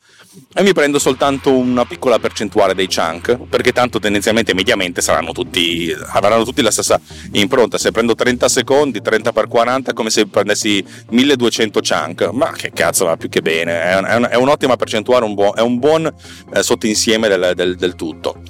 e 0.54 0.64
mi 0.64 0.74
prendo 0.74 0.98
soltanto 0.98 1.52
una 1.52 1.86
piccola 1.86 2.18
percentuale 2.18 2.74
dei 2.74 2.88
chunk, 2.88 3.38
perché 3.48 3.72
tanto 3.72 4.00
tendenzialmente 4.00 4.54
mediamente 4.54 5.02
saranno 5.02 5.32
tutti, 5.34 5.96
avranno 6.08 6.44
tutti 6.44 6.62
la 6.62 6.72
stessa 6.72 7.00
impronta. 7.34 7.78
Se 7.78 7.92
prendo 7.92 8.16
30 8.16 8.50
secondi, 8.50 9.02
30 9.02 9.32
x 9.32 9.48
40 9.48 9.92
è 9.92 9.94
come 9.94 10.10
se 10.10 10.26
prendessi 10.26 10.84
1200 11.10 11.80
chunk, 11.82 12.30
ma 12.32 12.52
che 12.52 12.72
cazzo 12.72 13.06
va 13.06 13.18
più 13.18 13.30
che 13.30 13.42
bene, 13.42 13.82
è, 13.82 14.16
un, 14.16 14.28
è 14.32 14.36
un'ottima 14.36 14.76
percentuale, 14.76 15.26
un 15.26 15.36
buon, 15.36 15.54
è 15.56 15.62
un 15.62 15.78
buon 15.78 16.12
eh, 16.54 16.64
sottoinsieme 16.64 17.28
del, 17.28 17.52
del, 17.56 17.76
del 17.76 17.96
tutto. 17.96 18.42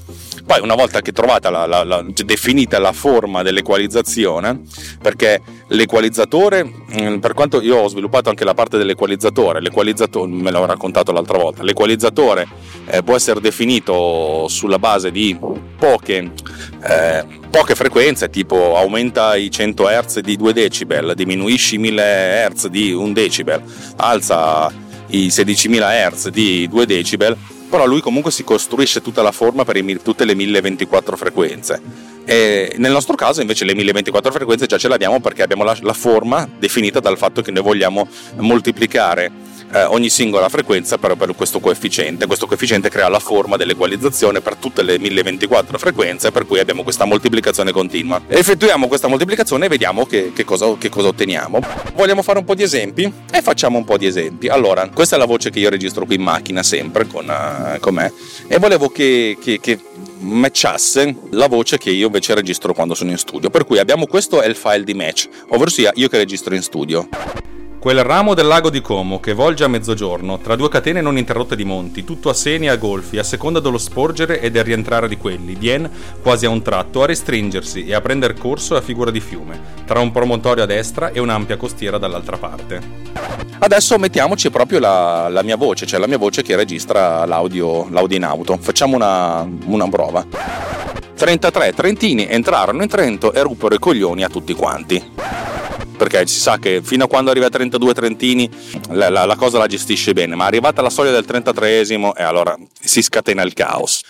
Poi 0.45 0.59
una 0.61 0.75
volta 0.75 1.01
che 1.01 1.11
trovata 1.11 1.49
la, 1.49 1.65
la, 1.65 1.83
la, 1.83 2.05
definita 2.23 2.77
la 2.77 2.91
forma 2.91 3.41
dell'equalizzazione, 3.41 4.61
perché 5.01 5.41
l'equalizzatore, 5.69 6.63
mm, 6.63 7.17
per 7.17 7.33
quanto 7.33 7.61
io 7.61 7.77
ho 7.77 7.87
sviluppato 7.87 8.29
anche 8.29 8.43
la 8.43 8.53
parte 8.53 8.77
dell'equalizzatore, 8.77 9.59
l'equalizzatore 9.59 10.31
me 10.31 10.51
l'ho 10.51 10.65
raccontato 10.65 11.11
l'altra 11.11 11.39
volta, 11.39 11.63
l'equalizzatore 11.63 12.47
eh, 12.85 13.01
può 13.01 13.15
essere 13.15 13.39
definito 13.39 14.47
sulla 14.47 14.77
base 14.77 15.09
di 15.09 15.35
poche, 15.79 16.31
eh, 16.83 17.25
poche 17.49 17.73
frequenze, 17.73 18.29
tipo 18.29 18.77
aumenta 18.77 19.35
i 19.35 19.49
100 19.49 19.83
Hz 19.87 20.19
di 20.19 20.35
2 20.37 20.53
decibel, 20.53 21.13
diminuisci 21.15 21.75
i 21.75 21.79
1000 21.79 22.49
Hz 22.51 22.67
di 22.67 22.91
1 22.91 23.13
decibel, 23.13 23.63
alza 23.95 24.71
i 25.07 25.27
16.000 25.27 26.11
Hz 26.11 26.29
di 26.29 26.67
2 26.67 26.85
decibel 26.85 27.35
però 27.69 27.86
lui 27.86 28.01
comunque 28.01 28.31
si 28.31 28.43
costruisce 28.43 29.01
tutta 29.01 29.22
la 29.22 29.31
forma 29.31 29.63
per 29.65 29.84
tutte 30.01 30.25
le 30.25 30.36
1024 30.36 31.15
frequenze. 31.15 31.81
E 32.25 32.75
nel 32.77 32.91
nostro 32.91 33.15
caso 33.15 33.41
invece 33.41 33.65
le 33.65 33.75
1024 33.75 34.31
frequenze 34.31 34.65
già 34.65 34.77
ce 34.77 34.88
l'abbiamo 34.88 35.19
perché 35.19 35.43
abbiamo 35.43 35.63
la, 35.63 35.77
la 35.81 35.93
forma 35.93 36.48
definita 36.57 37.00
dal 37.00 37.17
fatto 37.17 37.41
che 37.41 37.51
noi 37.51 37.63
vogliamo 37.63 38.07
moltiplicare 38.38 39.31
eh, 39.72 39.84
ogni 39.84 40.10
singola 40.10 40.50
frequenza 40.50 40.98
per, 40.98 41.15
per, 41.15 41.36
questo 41.36 41.60
coefficiente. 41.60 42.25
Questo 42.27 42.48
coefficiente 42.48 42.89
crea 42.89 43.10
la 43.10 43.19
forma 43.19 43.57
dell'equalizzazione 43.57 44.41
per 44.41 44.55
tutte 44.55 44.84
le 44.84 44.98
1024 45.00 45.77
frequenze, 45.77 46.31
per 46.31 46.45
cui 46.45 46.60
abbiamo 46.60 46.84
questa 46.84 47.05
moltiplicazione 47.05 47.72
continua. 47.72 48.22
Effettuiamo 48.27 48.88
questa 48.88 49.07
moltiplicazione 49.07 49.65
e 49.65 49.69
vediamo 49.69 50.05
che, 50.05 50.31
che, 50.34 50.43
cosa, 50.43 50.75
che 50.77 50.89
cosa, 50.89 51.07
otteniamo. 51.07 51.60
Vogliamo 51.95 52.22
fare 52.22 52.39
un 52.39 52.45
po' 52.45 52.55
di 52.55 52.63
esempi? 52.63 53.12
E 53.31 53.41
facciamo 53.41 53.77
un 53.77 53.86
po' 53.86 53.98
di 53.98 54.05
esempi. 54.05 54.48
Allora, 54.48 54.88
questa 54.89 55.15
è 55.15 55.19
la 55.19 55.25
voce 55.25 55.50
che 55.50 55.60
io 55.60 55.69
registro 55.69 56.05
qui 56.05 56.15
in 56.15 56.22
macchina 56.22 56.63
sempre 56.63 57.07
con, 57.07 57.27
uh, 57.27 57.79
con 57.79 57.93
me 57.93 58.12
e 58.48 58.57
volevo 58.60 58.89
che, 58.89 59.38
che, 59.41 59.60
che 59.60 59.79
matchasse 60.19 61.15
la 61.31 61.48
voce 61.48 61.77
che 61.77 61.89
io 61.89 62.07
invece 62.07 62.34
registro 62.34 62.74
quando 62.74 62.93
sono 62.93 63.12
in 63.12 63.17
studio. 63.17 63.50
Per 63.50 63.65
cui 63.65 63.79
abbiamo 63.79 64.05
questo 64.05 64.41
è 64.41 64.48
il 64.48 64.55
file 64.55 64.84
di 64.84 64.93
match, 64.93 65.27
ovvero 65.50 65.72
io 65.93 66.07
che 66.07 66.17
registro 66.17 66.55
in 66.55 66.62
studio. 66.62 67.07
Quel 67.86 68.04
ramo 68.04 68.34
del 68.34 68.48
lago 68.48 68.72
di 68.72 68.82
Como 68.82 69.20
che 69.20 69.34
volge 69.34 69.63
a 69.63 69.68
mezzogiorno, 69.68 70.39
tra 70.39 70.56
due 70.56 70.70
catene 70.70 71.01
non 71.01 71.20
interrotte 71.20 71.56
di 71.56 71.65
monti, 71.65 72.04
tutto 72.04 72.30
a 72.30 72.34
seni 72.34 72.65
e 72.65 72.70
a 72.70 72.77
golfi, 72.77 73.20
a 73.20 73.24
seconda 73.24 73.60
dello 73.60 73.77
sporgere 73.77 74.39
e 74.39 74.50
del 74.50 74.63
rientrare 74.63 75.08
di 75.08 75.18
quelli, 75.18 75.54
vien 75.54 75.88
quasi 76.20 76.48
a 76.48 76.50
un 76.50 76.63
tratto 76.63 77.04
a 77.04 77.06
restringersi 77.06 77.86
e 77.86 77.94
a 77.94 78.01
prender 78.01 78.34
corso 78.34 78.75
a 78.75 78.82
figura 78.82 79.12
di 79.12 79.20
fiume, 79.20 79.62
tra 79.86 80.00
un 80.00 80.12
promontorio 80.12 80.63
a 80.63 80.65
destra 80.65 81.12
e 81.12 81.20
un'ampia 81.20 81.58
costiera 81.58 82.00
dall'altra 82.00 82.38
parte. 82.38 82.82
Adesso 83.60 84.00
mettiamoci 84.00 84.50
proprio 84.50 84.80
la, 84.80 85.30
la 85.30 85.44
mia 85.44 85.56
voce, 85.56 85.86
cioè 85.86 86.00
la 86.00 86.08
mia 86.08 86.18
voce 86.18 86.42
che 86.42 86.56
registra 86.56 87.24
l'audio, 87.27 87.88
l'audio 87.92 88.18
in 88.18 88.24
auto. 88.24 88.58
Facciamo 88.60 88.96
una, 88.96 89.48
una 89.65 89.88
prova. 89.89 90.25
33 91.15 91.74
trentini 91.74 92.27
entrarono 92.27 92.82
in 92.82 92.89
Trento 92.89 93.32
e 93.32 93.44
ruppero 93.44 93.75
i 93.75 93.80
coglioni 93.80 94.24
a 94.24 94.27
tutti 94.27 94.56
quanti 94.56 95.54
perché 95.95 96.25
si 96.27 96.39
sa 96.39 96.57
che 96.57 96.81
fino 96.83 97.05
a 97.05 97.07
quando 97.07 97.31
arriva 97.31 97.47
a 97.47 97.49
32 97.49 97.93
trentini 97.93 98.49
la, 98.89 99.09
la, 99.09 99.25
la 99.25 99.35
cosa 99.35 99.57
la 99.57 99.67
gestisce 99.67 100.13
bene, 100.13 100.35
ma 100.35 100.45
arrivata 100.45 100.81
la 100.81 100.89
soglia 100.89 101.11
del 101.11 101.25
33esimo 101.27 102.11
e 102.15 102.23
allora 102.23 102.55
si 102.79 103.01
scatena 103.01 103.41
il 103.41 103.53
caos. 103.53 104.01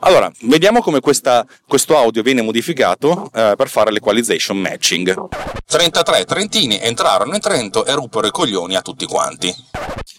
Allora, 0.00 0.30
vediamo 0.42 0.80
come 0.80 1.00
questa, 1.00 1.46
questo 1.66 1.96
audio 1.96 2.22
viene 2.22 2.42
modificato 2.42 3.30
eh, 3.34 3.54
per 3.56 3.68
fare 3.68 3.90
l'equalization 3.90 4.58
matching. 4.58 5.28
33 5.66 6.24
trentini 6.24 6.78
entrarono 6.78 7.34
in 7.34 7.40
Trento 7.40 7.84
e 7.84 7.92
ruppero 7.94 8.26
i 8.26 8.30
coglioni 8.30 8.76
a 8.76 8.82
tutti 8.82 9.06
quanti. 9.06 9.54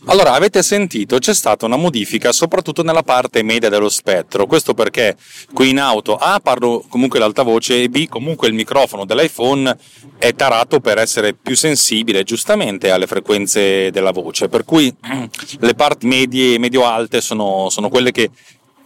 Allora, 0.08 0.34
avete 0.34 0.62
sentito, 0.62 1.18
c'è 1.18 1.34
stata 1.34 1.66
una 1.66 1.78
modifica 1.78 2.32
soprattutto 2.32 2.84
nella 2.84 3.02
parte 3.02 3.42
media 3.42 3.70
dello 3.70 3.90
spettro. 3.90 4.46
Questo 4.46 4.76
perché 4.76 5.18
qui 5.52 5.70
in 5.70 5.80
auto 5.80 6.16
A 6.16 6.40
parlo 6.40 6.86
comunque 6.88 7.18
l'altavoce 7.18 7.82
e 7.82 7.90
B 7.90 8.08
comunque 8.08 8.48
il 8.48 8.54
microfono 8.54 9.06
dell'iPhone 9.06 9.76
è 10.20 10.36
tarato 10.36 10.80
per 10.80 11.00
essere 11.00 11.34
più 11.34 11.56
sensibile 11.56 12.24
giustamente 12.24 12.92
alle 12.92 13.08
frequenze 13.08 13.90
della 13.90 14.12
voce. 14.12 14.48
Per 14.48 14.64
cui 14.64 14.96
le 15.60 15.74
parti 15.74 16.06
medie 16.06 16.54
e 16.54 16.60
medio-alte 16.60 17.20
sono, 17.20 17.70
sono 17.72 17.90
quelle 17.90 18.12
che 18.12 18.30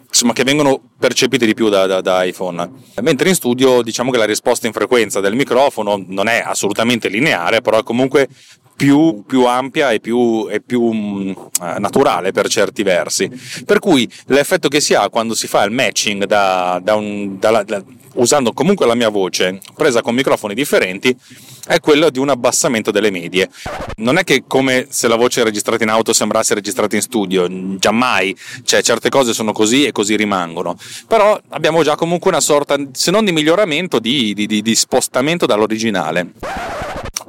insomma, 0.10 0.34
che 0.34 0.44
vengono 0.44 0.82
percepite 0.98 1.46
di 1.46 1.54
più 1.54 1.70
da, 1.70 1.86
da, 1.86 2.02
da, 2.02 2.24
iPhone. 2.24 2.70
Mentre 3.02 3.30
in 3.30 3.36
studio 3.36 3.82
diciamo 3.82 4.12
che 4.12 4.18
la 4.18 4.26
risposta 4.26 4.68
in 4.68 4.74
frequenza 4.74 5.20
del 5.20 5.36
microfono 5.36 6.04
non 6.08 6.28
è 6.28 6.42
assolutamente 6.44 7.08
lineare, 7.08 7.62
però 7.62 7.84
comunque 7.84 8.28
più, 8.79 9.25
più 9.27 9.43
ampia 9.43 9.91
e 9.91 10.00
più, 10.00 10.48
e 10.50 10.62
più 10.62 10.89
mm, 10.89 11.31
naturale 11.79 12.31
per 12.31 12.48
certi 12.48 12.81
versi. 12.81 13.29
Per 13.65 13.79
cui 13.79 14.09
l'effetto 14.27 14.69
che 14.69 14.79
si 14.79 14.93
ha 14.93 15.09
quando 15.09 15.36
si 15.36 15.48
fa 15.48 15.63
il 15.63 15.71
matching 15.74 16.24
da, 16.24 16.79
da 16.81 16.95
un, 16.95 17.38
da, 17.38 17.65
usando 18.13 18.53
comunque 18.53 18.86
la 18.86 18.95
mia 18.95 19.09
voce 19.09 19.59
presa 19.75 20.01
con 20.01 20.15
microfoni 20.15 20.53
differenti 20.53 21.13
è 21.67 21.81
quello 21.81 22.09
di 22.09 22.19
un 22.19 22.29
abbassamento 22.29 22.89
delle 22.89 23.12
medie. 23.12 23.50
Non 23.98 24.17
è 24.17 24.24
che 24.24 24.45
come 24.48 24.88
se 24.88 25.09
la 25.09 25.17
voce 25.17 25.43
registrata 25.43 25.83
in 25.83 25.89
auto 25.89 26.13
sembrasse 26.13 26.53
registrata 26.53 26.95
in 26.95 27.01
studio, 27.01 27.50
giammai, 27.77 28.33
cioè 28.63 28.81
certe 28.81 29.09
cose 29.09 29.33
sono 29.33 29.51
così 29.51 29.83
e 29.83 29.91
così 29.91 30.15
rimangono, 30.15 30.77
però 31.05 31.38
abbiamo 31.50 31.83
già 31.83 31.98
comunque 31.98 32.31
una 32.31 32.39
sorta, 32.39 32.77
se 32.93 33.12
non 33.12 33.25
di 33.25 33.33
miglioramento, 33.33 34.00
di, 34.00 34.33
di, 34.33 34.48
di, 34.48 34.62
di 34.62 34.75
spostamento 34.75 35.45
dall'originale. 35.45 36.31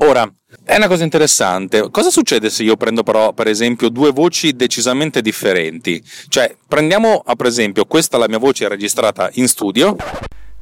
Ora, 0.03 0.33
è 0.65 0.77
una 0.77 0.89
cosa 0.89 1.05
interessante. 1.05 1.91
Cosa 1.91 2.11
succede 2.11 2.51
se 2.51 2.63
io 2.63 2.77
prendo 2.77 3.03
però, 3.03 3.33
per 3.33 3.47
esempio, 3.47 3.89
due 3.89 4.11
voci 4.11 4.55
decisamente 4.55 5.21
differenti? 5.21 6.03
Cioè, 6.29 6.55
prendiamo, 6.67 7.25
per 7.37 7.47
esempio, 7.47 7.85
questa 7.85 8.19
la 8.19 8.29
mia 8.29 8.39
voce 8.39 8.69
registrata 8.69 9.31
in 9.35 9.49
studio 9.49 9.97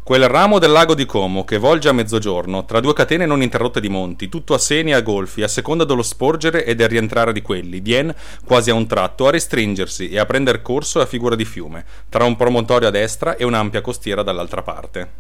Quel 0.08 0.26
ramo 0.26 0.58
del 0.58 0.70
lago 0.70 0.94
di 0.94 1.04
Como 1.04 1.44
che 1.44 1.58
volge 1.58 1.90
a 1.90 1.92
mezzogiorno, 1.92 2.64
tra 2.64 2.80
due 2.80 2.94
catene 2.94 3.26
non 3.26 3.42
interrotte 3.42 3.78
di 3.78 3.90
monti, 3.90 4.30
tutto 4.30 4.54
a 4.54 4.58
seni 4.58 4.92
e 4.92 4.94
a 4.94 5.02
golfi, 5.02 5.42
a 5.42 5.48
seconda 5.48 5.84
dello 5.84 6.00
sporgere 6.00 6.64
e 6.64 6.74
del 6.74 6.88
rientrare 6.88 7.30
di 7.30 7.42
quelli, 7.42 7.80
vien 7.80 8.14
quasi 8.46 8.70
a 8.70 8.74
un 8.74 8.86
tratto 8.86 9.26
a 9.26 9.30
restringersi 9.30 10.08
e 10.08 10.18
a 10.18 10.24
prender 10.24 10.62
corso 10.62 11.00
a 11.00 11.04
figura 11.04 11.36
di 11.36 11.44
fiume, 11.44 11.84
tra 12.08 12.24
un 12.24 12.36
promontorio 12.36 12.88
a 12.88 12.90
destra 12.90 13.36
e 13.36 13.44
un'ampia 13.44 13.82
costiera 13.82 14.22
dall'altra 14.22 14.62
parte. 14.62 15.10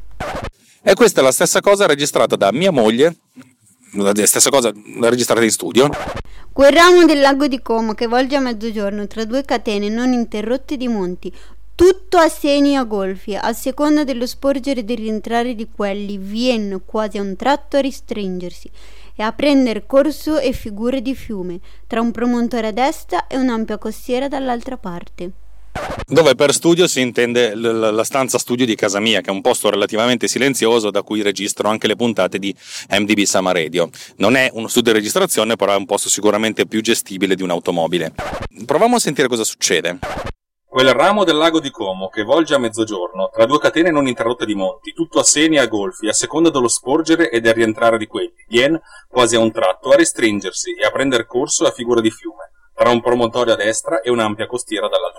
E 0.82 0.94
questa 0.94 1.20
è 1.20 1.22
la 1.22 1.32
stessa 1.32 1.60
cosa 1.60 1.84
registrata 1.84 2.36
da 2.36 2.50
mia 2.50 2.70
moglie, 2.70 3.14
la 3.92 4.12
stessa 4.26 4.50
cosa 4.50 4.72
registrata 5.00 5.42
in 5.42 5.50
studio. 5.50 5.88
Quel 6.52 6.72
ramo 6.72 7.04
del 7.04 7.20
lago 7.20 7.46
di 7.46 7.62
Como 7.62 7.94
che 7.94 8.06
volge 8.06 8.36
a 8.36 8.40
mezzogiorno 8.40 9.06
tra 9.06 9.24
due 9.24 9.44
catene 9.44 9.88
non 9.88 10.12
interrotte 10.12 10.76
di 10.76 10.88
monti, 10.88 11.32
tutto 11.74 12.16
a 12.16 12.28
seni 12.28 12.76
a 12.76 12.82
golfi, 12.82 13.36
a 13.36 13.52
seconda 13.52 14.02
dello 14.02 14.26
sporgere 14.26 14.80
e 14.80 14.82
del 14.82 14.96
rientrare 14.96 15.54
di 15.54 15.68
quelli, 15.72 16.18
viene 16.18 16.80
quasi 16.84 17.18
a 17.18 17.22
un 17.22 17.36
tratto 17.36 17.76
a 17.76 17.80
restringersi 17.80 18.68
e 19.14 19.22
a 19.22 19.32
prendere 19.32 19.86
corso 19.86 20.38
e 20.38 20.52
figure 20.52 21.00
di 21.00 21.14
fiume, 21.14 21.60
tra 21.86 22.00
un 22.00 22.10
promontorio 22.10 22.70
a 22.70 22.72
destra 22.72 23.28
e 23.28 23.36
un'ampia 23.36 23.78
costiera 23.78 24.26
dall'altra 24.26 24.76
parte. 24.76 25.30
Dove 26.06 26.34
per 26.34 26.54
studio 26.54 26.86
si 26.86 27.00
intende 27.00 27.54
la 27.54 28.04
stanza 28.04 28.38
studio 28.38 28.64
di 28.64 28.74
casa 28.74 28.98
mia, 28.98 29.20
che 29.20 29.28
è 29.28 29.32
un 29.32 29.42
posto 29.42 29.68
relativamente 29.68 30.26
silenzioso 30.26 30.90
da 30.90 31.02
cui 31.02 31.20
registro 31.20 31.68
anche 31.68 31.86
le 31.86 31.96
puntate 31.96 32.38
di 32.38 32.54
MDB 32.88 33.20
Sama 33.24 33.52
Radio. 33.52 33.90
Non 34.16 34.34
è 34.34 34.48
uno 34.54 34.68
studio 34.68 34.92
di 34.92 34.98
registrazione, 34.98 35.56
però 35.56 35.72
è 35.72 35.76
un 35.76 35.84
posto 35.86 36.08
sicuramente 36.08 36.66
più 36.66 36.80
gestibile 36.80 37.34
di 37.34 37.42
un'automobile. 37.42 38.14
Proviamo 38.64 38.96
a 38.96 39.00
sentire 39.00 39.28
cosa 39.28 39.44
succede. 39.44 39.98
Quel 40.70 40.92
ramo 40.92 41.24
del 41.24 41.36
lago 41.36 41.60
di 41.60 41.70
Como 41.70 42.08
che 42.08 42.22
volge 42.22 42.54
a 42.54 42.58
mezzogiorno, 42.58 43.30
tra 43.32 43.46
due 43.46 43.58
catene 43.58 43.90
non 43.90 44.06
interrotte 44.06 44.44
di 44.44 44.54
monti, 44.54 44.92
tutto 44.92 45.18
a 45.18 45.24
seni 45.24 45.56
e 45.56 45.60
a 45.60 45.66
golfi, 45.66 46.08
a 46.08 46.12
seconda 46.12 46.50
dello 46.50 46.68
sporgere 46.68 47.30
e 47.30 47.40
del 47.40 47.54
rientrare 47.54 47.96
di 47.96 48.06
quelli, 48.06 48.34
vien 48.48 48.78
quasi 49.08 49.36
a 49.36 49.40
un 49.40 49.50
tratto 49.50 49.90
a 49.90 49.96
restringersi 49.96 50.74
e 50.74 50.84
a 50.84 50.90
prender 50.90 51.26
corso 51.26 51.64
a 51.64 51.70
figura 51.70 52.02
di 52.02 52.10
fiume, 52.10 52.52
tra 52.74 52.90
un 52.90 53.00
promontorio 53.00 53.54
a 53.54 53.56
destra 53.56 54.02
e 54.02 54.10
un'ampia 54.10 54.46
costiera 54.46 54.88
dall'altra. 54.88 55.17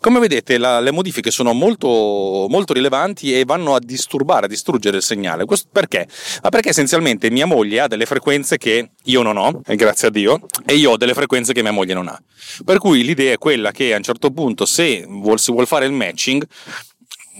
Come 0.00 0.20
vedete 0.20 0.58
la, 0.58 0.78
le 0.78 0.92
modifiche 0.92 1.32
sono 1.32 1.52
molto, 1.52 2.46
molto, 2.48 2.72
rilevanti 2.72 3.36
e 3.36 3.44
vanno 3.44 3.74
a 3.74 3.80
disturbare, 3.80 4.46
a 4.46 4.48
distruggere 4.48 4.98
il 4.98 5.02
segnale. 5.02 5.44
Questo 5.44 5.68
perché? 5.72 6.06
Ma 6.42 6.50
perché 6.50 6.68
essenzialmente 6.68 7.30
mia 7.30 7.46
moglie 7.46 7.80
ha 7.80 7.88
delle 7.88 8.06
frequenze 8.06 8.58
che 8.58 8.90
io 9.02 9.22
non 9.22 9.36
ho, 9.36 9.60
e 9.66 9.74
grazie 9.74 10.08
a 10.08 10.10
Dio, 10.10 10.46
e 10.64 10.74
io 10.76 10.92
ho 10.92 10.96
delle 10.96 11.14
frequenze 11.14 11.52
che 11.52 11.62
mia 11.62 11.72
moglie 11.72 11.94
non 11.94 12.06
ha. 12.06 12.20
Per 12.64 12.78
cui 12.78 13.02
l'idea 13.02 13.32
è 13.32 13.38
quella 13.38 13.72
che 13.72 13.92
a 13.92 13.96
un 13.96 14.04
certo 14.04 14.30
punto 14.30 14.66
se 14.66 15.04
vuol, 15.08 15.40
si 15.40 15.50
vuole 15.50 15.66
fare 15.66 15.86
il 15.86 15.92
matching 15.92 16.46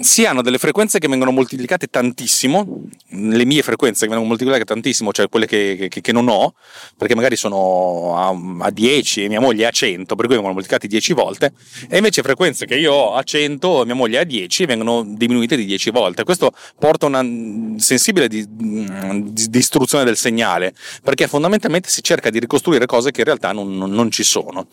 si 0.01 0.25
hanno 0.25 0.43
delle 0.43 0.59
frequenze 0.59 0.99
che 0.99 1.09
vengono 1.09 1.31
moltiplicate 1.31 1.89
tantissimo, 1.89 2.85
le 3.11 3.45
mie 3.45 3.63
frequenze 3.63 4.03
che 4.03 4.09
vengono 4.09 4.29
moltiplicate 4.29 4.65
tantissimo, 4.65 5.13
cioè 5.13 5.29
quelle 5.29 5.47
che, 5.47 5.89
che, 5.91 6.01
che 6.01 6.13
non 6.13 6.29
ho, 6.29 6.55
perché 6.97 7.15
magari 7.15 7.37
sono 7.37 8.17
a, 8.17 8.65
a, 8.67 8.71
10 8.71 9.25
e 9.25 9.29
mia 9.29 9.41
moglie 9.41 9.67
a 9.67 9.71
100, 9.71 10.15
per 10.15 10.27
cui 10.27 10.35
vengono 10.35 10.55
moltiplicati 10.55 10.87
10 10.87 11.13
volte, 11.15 11.53
e 11.89 11.97
invece 11.97 12.23
frequenze 12.23 12.67
che 12.67 12.77
io 12.77 12.93
ho 12.93 13.15
a 13.15 13.23
100 13.23 13.83
e 13.83 13.85
mia 13.87 13.95
moglie 13.95 14.19
a 14.19 14.25
10 14.25 14.67
vengono 14.67 15.05
diminuite 15.05 15.57
di 15.57 15.65
10 15.65 15.91
volte. 15.91 16.25
Questo 16.25 16.53
porta 16.79 17.07
a 17.07 17.09
una 17.09 17.79
sensibile 17.79 18.29
di, 18.29 18.45
di, 18.49 19.49
distruzione 19.49 20.05
del 20.05 20.17
segnale, 20.17 20.75
perché 21.03 21.27
fondamentalmente 21.27 21.89
si 21.89 22.03
cerca 22.03 22.31
di 22.31 22.39
ricostruire 22.39 22.87
cose 22.87 23.11
che 23.11 23.21
in 23.21 23.27
realtà 23.27 23.53
non, 23.53 23.77
non, 23.77 23.91
non 23.91 24.11
ci 24.11 24.23
sono. 24.23 24.69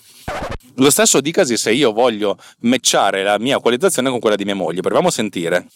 Lo 0.77 0.89
stesso 0.89 1.21
dicasi 1.21 1.55
se 1.55 1.71
io 1.71 1.93
voglio 1.93 2.37
matchare 2.59 3.23
la 3.23 3.39
mia 3.39 3.57
equalizzazione 3.57 4.09
con 4.09 4.19
quella 4.19 4.35
di 4.35 4.43
mia 4.43 4.55
moglie. 4.55 4.81
Proviamo 4.81 5.07
a 5.07 5.11
sentire. 5.15 5.67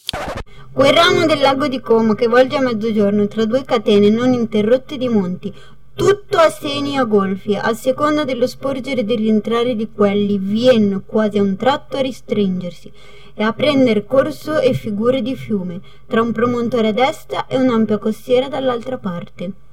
Quel 0.72 0.94
ramo 0.94 1.26
del 1.26 1.40
lago 1.40 1.68
di 1.68 1.80
Como 1.80 2.14
che 2.14 2.28
volge 2.28 2.58
a 2.58 2.62
mezzogiorno 2.62 3.28
tra 3.28 3.46
due 3.46 3.64
catene 3.64 4.10
non 4.10 4.34
interrotte 4.34 4.98
di 4.98 5.08
monti, 5.08 5.54
tutto 5.96 6.38
a 6.38 6.50
seni 6.50 6.98
a 6.98 7.06
golfi, 7.06 7.56
a 7.56 7.74
seconda 7.74 8.24
dello 8.26 8.48
sporgere 8.48 9.02
e 9.02 9.04
del 9.04 9.18
rientrare 9.18 9.76
di 9.76 9.90
quelli, 9.94 10.38
viene 10.38 11.02
quasi 11.06 11.38
a 11.38 11.42
un 11.42 11.56
tratto 11.56 11.98
a 11.98 12.02
restringersi 12.02 12.92
e 13.34 13.44
a 13.44 13.54
prendere 13.54 14.06
corso 14.06 14.60
e 14.60 14.74
figure 14.74 15.22
di 15.22 15.36
fiume, 15.36 15.80
tra 16.08 16.22
un 16.22 16.32
promontorio 16.32 16.90
a 16.90 16.94
destra 16.94 17.48
e 17.48 17.58
un'ampia 17.58 17.98
costiera 17.98 18.48
dall'altra 18.50 18.98
parte. 18.98 19.69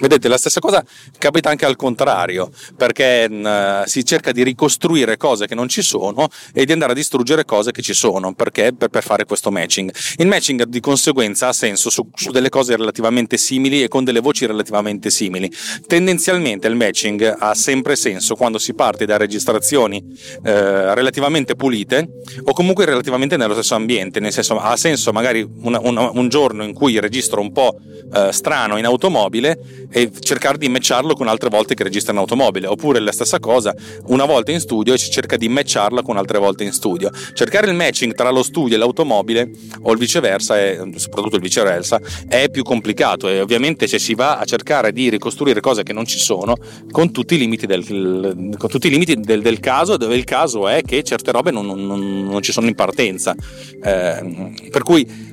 Vedete, 0.00 0.28
la 0.28 0.38
stessa 0.38 0.60
cosa 0.60 0.84
capita 1.18 1.50
anche 1.50 1.66
al 1.66 1.74
contrario, 1.74 2.50
perché 2.76 3.28
mh, 3.28 3.84
si 3.84 4.04
cerca 4.04 4.30
di 4.30 4.44
ricostruire 4.44 5.16
cose 5.16 5.48
che 5.48 5.56
non 5.56 5.66
ci 5.66 5.82
sono 5.82 6.28
e 6.52 6.64
di 6.64 6.70
andare 6.70 6.92
a 6.92 6.94
distruggere 6.94 7.44
cose 7.44 7.72
che 7.72 7.82
ci 7.82 7.94
sono, 7.94 8.32
perché 8.32 8.72
per, 8.72 8.90
per 8.90 9.02
fare 9.02 9.24
questo 9.24 9.50
matching. 9.50 9.92
Il 10.18 10.28
matching 10.28 10.64
di 10.64 10.78
conseguenza 10.78 11.48
ha 11.48 11.52
senso 11.52 11.90
su, 11.90 12.08
su, 12.14 12.30
delle 12.30 12.48
cose 12.48 12.76
relativamente 12.76 13.36
simili 13.36 13.82
e 13.82 13.88
con 13.88 14.04
delle 14.04 14.20
voci 14.20 14.46
relativamente 14.46 15.10
simili. 15.10 15.50
Tendenzialmente 15.86 16.68
il 16.68 16.76
matching 16.76 17.36
ha 17.36 17.54
sempre 17.54 17.96
senso 17.96 18.36
quando 18.36 18.58
si 18.58 18.74
parte 18.74 19.04
da 19.04 19.16
registrazioni 19.16 20.00
eh, 20.44 20.94
relativamente 20.94 21.56
pulite 21.56 22.08
o 22.44 22.52
comunque 22.52 22.84
relativamente 22.84 23.36
nello 23.36 23.54
stesso 23.54 23.74
ambiente, 23.74 24.20
nel 24.20 24.32
senso 24.32 24.58
ha 24.58 24.76
senso 24.76 25.10
magari 25.12 25.44
una, 25.62 25.80
una, 25.82 26.10
un 26.12 26.28
giorno 26.28 26.62
in 26.62 26.72
cui 26.72 27.00
registro 27.00 27.40
un 27.40 27.50
po' 27.50 27.80
eh, 28.12 28.32
strano 28.32 28.78
in 28.78 28.84
automobile 28.84 29.37
e 29.46 30.10
cercare 30.20 30.58
di 30.58 30.68
matcharlo 30.68 31.14
con 31.14 31.28
altre 31.28 31.48
volte 31.48 31.74
che 31.74 31.82
registra 31.82 32.12
in 32.12 32.18
automobile, 32.18 32.66
oppure 32.66 32.98
la 33.00 33.12
stessa 33.12 33.38
cosa, 33.38 33.74
una 34.06 34.24
volta 34.24 34.50
in 34.50 34.60
studio 34.60 34.94
e 34.94 34.98
si 34.98 35.10
cerca 35.10 35.36
di 35.36 35.48
matcharla 35.48 36.02
con 36.02 36.16
altre 36.16 36.38
volte 36.38 36.64
in 36.64 36.72
studio. 36.72 37.10
Cercare 37.34 37.68
il 37.68 37.74
matching 37.74 38.14
tra 38.14 38.30
lo 38.30 38.42
studio 38.42 38.76
e 38.76 38.78
l'automobile, 38.78 39.50
o 39.82 39.92
il 39.92 39.98
viceversa, 39.98 40.58
è, 40.58 40.80
soprattutto 40.96 41.36
il 41.36 41.42
viceversa, 41.42 42.00
è 42.28 42.48
più 42.50 42.62
complicato 42.62 43.28
e 43.28 43.40
ovviamente 43.40 43.86
se 43.86 43.98
si 43.98 44.14
va 44.14 44.38
a 44.38 44.44
cercare 44.44 44.92
di 44.92 45.08
ricostruire 45.08 45.60
cose 45.60 45.82
che 45.82 45.92
non 45.92 46.04
ci 46.04 46.18
sono, 46.18 46.56
con 46.90 47.12
tutti 47.12 47.34
i 47.34 47.38
limiti 47.38 47.66
del, 47.66 47.84
i 47.88 48.90
limiti 48.90 49.20
del, 49.20 49.42
del 49.42 49.60
caso, 49.60 49.96
dove 49.96 50.16
il 50.16 50.24
caso 50.24 50.68
è 50.68 50.82
che 50.82 51.02
certe 51.02 51.30
robe 51.32 51.50
non, 51.50 51.66
non, 51.66 52.24
non 52.24 52.42
ci 52.42 52.52
sono 52.52 52.66
in 52.66 52.74
partenza. 52.74 53.34
Eh, 53.82 54.68
per 54.70 54.82
cui 54.82 55.27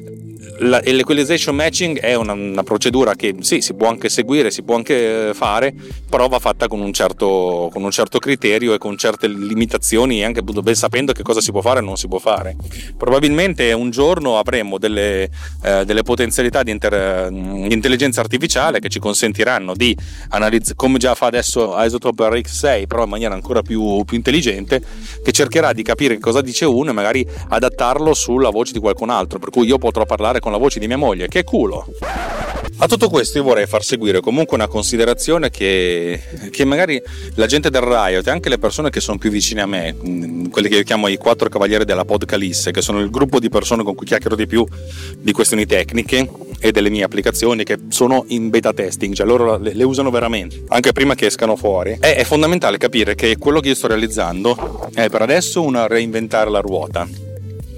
l'equalization 0.60 1.56
matching 1.56 2.00
è 2.00 2.16
una, 2.16 2.34
una, 2.34 2.64
procedura 2.64 3.14
che 3.16 3.36
sì, 3.42 3.62
si 3.62 3.74
può 3.74 3.90
anche 3.90 4.10
seguire, 4.10 4.52
si 4.52 4.64
può 4.64 4.76
anche 4.76 5.30
eh, 5.30 5.34
fare, 5.34 5.74
però 6.10 6.28
va 6.28 6.40
fatta 6.40 6.68
con 6.68 6.80
un 6.80 6.94
certo, 6.94 7.70
con 7.74 7.84
un 7.84 7.92
certo 7.92 8.20
criterio 8.20 8.74
e 8.74 8.78
con 8.78 8.98
certe 8.98 9.28
limitazioni, 9.28 10.24
anche 10.24 10.42
ben 10.42 10.76
sapendo 10.76 11.12
che 11.12 11.24
cosa 11.24 11.42
si 11.42 11.52
può 11.52 11.62
fare 11.62 11.80
e 11.80 11.82
non 11.82 11.98
si 11.98 12.08
può 12.08 12.20
fare. 12.20 12.56
Probabilmente 12.98 13.74
un 13.74 13.90
giorno 13.90 14.38
avremo 14.38 14.78
delle, 14.78 15.30
eh, 15.64 15.84
delle 15.84 16.04
potenzialità 16.04 16.64
di, 16.64 16.72
inter, 16.72 17.30
di, 17.30 17.74
intelligenza 17.74 18.22
artificiale 18.22 18.80
che 18.80 18.90
ci 18.90 19.00
consentiranno 19.00 19.74
di 19.74 19.96
analizzare, 20.30 20.76
come 20.76 20.98
già 20.98 21.16
fa 21.16 21.26
adesso 21.26 21.76
Isotope 21.78 22.24
RX6, 22.30 22.88
però 22.88 23.04
in 23.04 23.10
maniera 23.10 23.34
ancora 23.34 23.62
più, 23.62 24.04
più 24.06 24.16
intelligente, 24.16 24.82
che 25.24 25.32
cercherà 25.32 25.74
di 25.74 25.84
capire 25.84 26.18
cosa 26.20 26.42
dice 26.42 26.66
uno 26.66 26.92
e 26.92 26.94
magari 26.94 27.28
adattarlo 27.50 28.14
sulla 28.14 28.50
voce 28.50 28.72
di 28.72 28.80
qualcun 28.80 29.10
altro, 29.10 29.38
per 29.40 29.50
cui 29.50 29.68
io 29.68 29.78
potrò 29.78 30.06
parlare 30.06 30.40
con 30.46 30.54
la 30.54 30.60
voce 30.60 30.78
di 30.78 30.86
mia 30.86 30.96
moglie, 30.96 31.28
che 31.28 31.44
culo. 31.44 31.88
A 32.78 32.88
tutto 32.88 33.10
questo 33.10 33.40
io 33.40 33.44
vorrei 33.44 33.66
far 33.66 33.84
seguire 33.84 34.20
comunque 34.20 34.56
una 34.56 34.68
considerazione 34.68 35.50
che, 35.50 36.22
che, 36.52 36.66
magari 36.66 37.02
la 37.34 37.48
gente 37.48 37.72
del 37.72 37.82
Riot 37.82 38.28
e 38.28 38.30
anche 38.30 38.50
le 38.50 38.60
persone 38.60 38.92
che 38.92 39.00
sono 39.00 39.18
più 39.18 39.32
vicine 39.32 39.62
a 39.62 39.66
me, 39.66 39.96
quelli 40.52 40.70
che 40.70 40.76
io 40.76 40.84
chiamo 40.84 41.08
i 41.08 41.18
quattro 41.18 41.50
cavalieri 41.50 41.84
della 41.84 42.06
Podcalisse, 42.06 42.70
che 42.70 42.84
sono 42.84 43.00
il 43.00 43.10
gruppo 43.10 43.40
di 43.40 43.50
persone 43.50 43.82
con 43.82 43.96
cui 43.96 44.06
chiacchiero 44.06 44.36
di 44.36 44.46
più 44.46 44.64
di 45.18 45.32
questioni 45.32 45.66
tecniche 45.66 46.30
e 46.60 46.72
delle 46.72 46.92
mie 46.92 47.06
applicazioni 47.06 47.64
che 47.64 47.80
sono 47.88 48.26
in 48.28 48.52
beta 48.52 48.72
testing, 48.72 49.16
cioè 49.16 49.26
loro 49.26 49.58
le, 49.58 49.74
le 49.74 49.84
usano 49.84 50.12
veramente, 50.12 50.64
anche 50.68 50.92
prima 50.92 51.16
che 51.16 51.26
escano 51.26 51.56
fuori. 51.56 51.98
È, 52.00 52.18
è 52.18 52.24
fondamentale 52.24 52.78
capire 52.78 53.16
che 53.16 53.38
quello 53.40 53.62
che 53.62 53.70
io 53.70 53.76
sto 53.76 53.88
realizzando 53.88 54.90
è 54.94 55.10
per 55.10 55.24
adesso 55.24 55.64
una 55.64 55.88
reinventare 55.88 56.52
la 56.52 56.60
ruota 56.60 57.34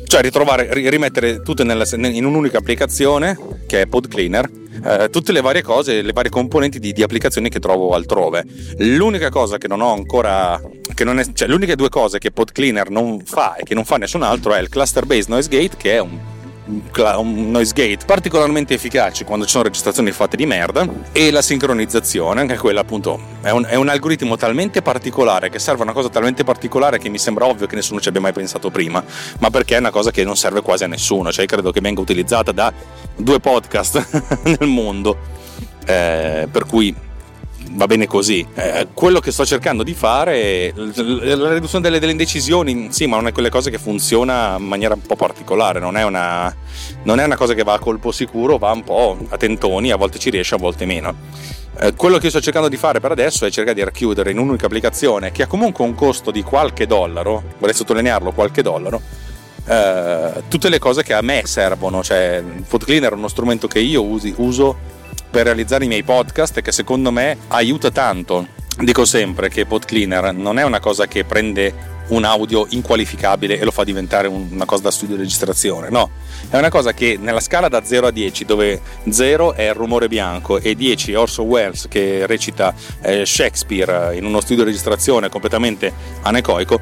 cioè 0.07 0.21
ritrovare, 0.21 0.69
rimettere 0.89 1.41
tutte 1.41 1.63
nella, 1.63 1.85
in 1.91 2.25
un'unica 2.25 2.57
applicazione 2.57 3.37
che 3.67 3.81
è 3.81 3.87
Pod 3.87 4.07
Cleaner 4.07 4.49
eh, 4.83 5.09
tutte 5.09 5.31
le 5.31 5.41
varie 5.41 5.61
cose, 5.61 6.01
le 6.01 6.13
varie 6.13 6.29
componenti 6.29 6.79
di, 6.79 6.93
di, 6.93 7.03
applicazioni 7.03 7.49
che 7.49 7.59
trovo 7.59 7.93
altrove. 7.93 8.45
L'unica 8.77 9.29
cosa 9.29 9.57
che 9.57 9.67
non 9.67 9.81
ho 9.81 9.91
ancora, 9.91 10.61
che 10.93 11.03
non 11.03 11.19
è, 11.19 11.25
cioè 11.33 11.47
l'unica 11.47 11.75
due 11.75 11.89
cose 11.89 12.19
che 12.19 12.31
Pod 12.31 12.51
Cleaner 12.51 12.89
non 12.89 13.21
fa 13.25 13.55
e 13.55 13.63
che 13.63 13.73
non 13.73 13.85
fa 13.85 13.97
nessun 13.97 14.23
altro 14.23 14.53
è 14.53 14.59
il 14.59 14.69
cluster 14.69 15.05
based 15.05 15.29
noise 15.29 15.49
gate 15.49 15.77
che 15.77 15.95
è 15.95 15.99
un 15.99 16.35
un 16.67 17.51
noise 17.51 17.73
gate 17.73 18.05
particolarmente 18.05 18.73
efficace 18.73 19.23
quando 19.23 19.45
ci 19.45 19.51
sono 19.51 19.63
registrazioni 19.63 20.11
fatte 20.11 20.35
di 20.35 20.45
merda 20.45 20.87
e 21.11 21.31
la 21.31 21.41
sincronizzazione, 21.41 22.41
anche 22.41 22.57
quella 22.57 22.81
appunto 22.81 23.19
è 23.41 23.51
un, 23.51 23.65
è 23.65 23.75
un, 23.75 23.87
algoritmo 23.87 24.35
talmente 24.35 24.81
particolare 24.81 25.49
che 25.49 25.59
serve 25.59 25.81
a 25.81 25.83
una 25.83 25.93
cosa 25.93 26.09
talmente 26.09 26.43
particolare 26.43 26.97
che 26.97 27.09
mi 27.09 27.17
sembra 27.17 27.45
ovvio 27.45 27.67
che 27.67 27.75
nessuno 27.75 28.01
ci 28.01 28.09
abbia 28.09 28.21
mai 28.21 28.33
pensato 28.33 28.69
prima, 28.69 29.03
ma 29.39 29.49
perché 29.49 29.75
è 29.75 29.79
una 29.79 29.91
cosa 29.91 30.11
che 30.11 30.23
non 30.23 30.35
serve 30.35 30.61
quasi 30.61 30.83
a 30.83 30.87
nessuno, 30.87 31.31
cioè 31.31 31.45
credo 31.45 31.71
che 31.71 31.79
venga 31.79 32.01
utilizzata 32.01 32.51
da 32.51 32.73
due 33.15 33.39
podcast 33.39 34.43
nel 34.43 34.67
mondo, 34.67 35.17
eh, 35.85 36.47
per 36.51 36.65
cui 36.65 36.93
va 37.71 37.85
bene 37.85 38.07
così. 38.07 38.45
Eh, 38.53 38.87
quello 38.93 39.19
che 39.19 39.31
sto 39.31 39.45
cercando 39.45 39.83
di 39.83 39.93
fare 39.93 40.71
è 40.71 40.73
la 40.75 41.53
riduzione 41.53 41.83
delle, 41.83 41.99
delle, 41.99 42.11
indecisioni, 42.11 42.87
sì, 42.91 43.05
ma 43.05 43.15
non 43.17 43.27
è 43.27 43.31
quelle 43.31 43.49
cose 43.49 43.69
che 43.69 43.77
funziona 43.77 44.55
in 44.57 44.65
maniera 44.65 44.93
un 44.93 45.01
po' 45.01 45.15
particolare, 45.15 45.79
non 45.79 45.97
è, 45.97 46.03
una, 46.03 46.53
non 47.03 47.19
è 47.19 47.23
una 47.23 47.35
cosa 47.35 47.53
che 47.53 47.63
va 47.63 47.73
a 47.73 47.79
colpo 47.79 48.11
sicuro, 48.11 48.57
va 48.57 48.71
un 48.71 48.83
po' 48.83 49.17
a 49.29 49.37
tentoni, 49.37 49.91
a 49.91 49.95
volte 49.95 50.19
ci 50.19 50.29
riesce, 50.29 50.55
a 50.55 50.57
volte 50.57 50.85
meno. 50.85 51.15
Eh, 51.79 51.93
quello 51.93 52.17
che 52.17 52.29
sto 52.29 52.41
cercando 52.41 52.69
di 52.69 52.77
fare 52.77 52.99
per 52.99 53.11
adesso 53.11 53.45
è 53.45 53.51
cercare 53.51 53.75
di 53.75 53.83
racchiudere 53.83 54.31
in 54.31 54.39
un'unica 54.39 54.65
applicazione 54.65 55.31
che 55.31 55.43
ha 55.43 55.47
comunque 55.47 55.85
un 55.85 55.93
costo 55.93 56.31
di 56.31 56.41
qualche 56.41 56.87
dollaro, 56.87 57.43
vorrei 57.59 57.75
sottolinearlo, 57.75 58.31
qualche 58.31 58.63
dollaro, 58.63 59.01
eh, 59.67 60.43
tutte 60.47 60.69
le 60.69 60.79
cose 60.79 61.03
che 61.03 61.13
a 61.13 61.21
me 61.21 61.43
servono, 61.45 62.01
cioè 62.01 62.43
Food 62.63 62.85
Cleaner 62.85 63.11
è 63.11 63.15
uno 63.15 63.27
strumento 63.27 63.67
che 63.67 63.79
io 63.79 64.03
usi, 64.03 64.33
uso 64.37 64.95
per 65.37 65.45
realizzare 65.45 65.85
i 65.85 65.87
miei 65.87 66.01
podcast 66.01 66.57
e 66.57 66.61
che 66.63 66.71
secondo 66.71 67.11
me 67.11 67.37
aiuta 67.49 67.91
tanto. 67.91 68.47
Dico 68.79 69.05
sempre 69.05 69.49
che 69.49 69.67
PodCleaner 69.67 70.33
non 70.33 70.57
è 70.57 70.63
una 70.63 70.79
cosa 70.79 71.05
che 71.05 71.25
prende 71.25 71.95
un 72.07 72.23
audio 72.23 72.65
inqualificabile 72.67 73.59
e 73.59 73.63
lo 73.63 73.69
fa 73.69 73.83
diventare 73.83 74.27
una 74.27 74.65
cosa 74.65 74.81
da 74.81 74.89
studio 74.89 75.15
di 75.15 75.21
registrazione, 75.21 75.89
no, 75.89 76.09
è 76.49 76.57
una 76.57 76.69
cosa 76.69 76.91
che 76.93 77.19
nella 77.19 77.39
scala 77.39 77.67
da 77.67 77.83
0 77.83 78.07
a 78.07 78.11
10, 78.11 78.45
dove 78.45 78.81
0 79.07 79.53
è 79.53 79.67
il 79.67 79.75
rumore 79.75 80.07
bianco 80.07 80.57
e 80.59 80.73
10 80.73 81.11
è 81.11 81.19
Orson 81.19 81.45
Welles 81.45 81.85
che 81.87 82.25
recita 82.25 82.73
eh, 83.01 83.23
Shakespeare 83.23 84.15
in 84.15 84.25
uno 84.25 84.41
studio 84.41 84.63
di 84.63 84.71
registrazione 84.71 85.29
completamente 85.29 85.93
anecoico, 86.23 86.79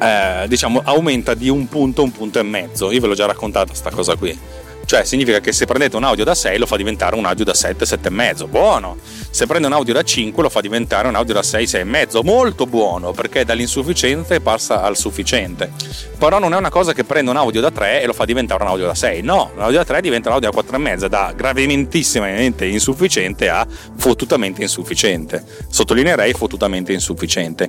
eh, 0.00 0.46
diciamo 0.48 0.80
aumenta 0.82 1.34
di 1.34 1.50
un 1.50 1.68
punto, 1.68 2.02
un 2.02 2.12
punto 2.12 2.38
e 2.38 2.42
mezzo. 2.42 2.90
Io 2.90 3.00
ve 3.00 3.06
l'ho 3.06 3.14
già 3.14 3.26
raccontata 3.26 3.66
questa 3.66 3.90
cosa 3.90 4.16
qui. 4.16 4.66
Cioè 4.88 5.04
significa 5.04 5.40
che 5.40 5.52
se 5.52 5.66
prendete 5.66 5.96
un 5.96 6.04
audio 6.04 6.24
da 6.24 6.34
6 6.34 6.56
lo 6.56 6.64
fa 6.64 6.76
diventare 6.78 7.14
un 7.14 7.26
audio 7.26 7.44
da 7.44 7.52
7, 7.52 7.84
7,5, 7.84 8.48
buono. 8.48 8.96
Se 9.28 9.44
prende 9.44 9.66
un 9.66 9.74
audio 9.74 9.92
da 9.92 10.02
5 10.02 10.42
lo 10.42 10.48
fa 10.48 10.62
diventare 10.62 11.08
un 11.08 11.14
audio 11.14 11.34
da 11.34 11.42
6, 11.42 11.66
6,5, 11.66 12.24
molto 12.24 12.64
buono, 12.64 13.12
perché 13.12 13.44
dall'insufficiente 13.44 14.40
passa 14.40 14.80
al 14.80 14.96
sufficiente. 14.96 15.70
Però 16.16 16.38
non 16.38 16.54
è 16.54 16.56
una 16.56 16.70
cosa 16.70 16.94
che 16.94 17.04
prende 17.04 17.30
un 17.30 17.36
audio 17.36 17.60
da 17.60 17.70
3 17.70 18.00
e 18.00 18.06
lo 18.06 18.14
fa 18.14 18.24
diventare 18.24 18.62
un 18.62 18.70
audio 18.70 18.86
da 18.86 18.94
6, 18.94 19.20
no, 19.20 19.50
un 19.56 19.60
audio 19.60 19.76
da 19.76 19.84
3 19.84 20.00
diventa 20.00 20.30
un 20.30 20.36
audio 20.36 20.50
da 20.50 20.58
4,5, 20.58 21.06
da 21.06 21.34
gravementissimamente 21.36 22.64
insufficiente 22.64 23.50
a 23.50 23.66
fottutamente 23.94 24.62
insufficiente. 24.62 25.44
Sottolineerei 25.68 26.32
fottutamente 26.32 26.94
insufficiente. 26.94 27.68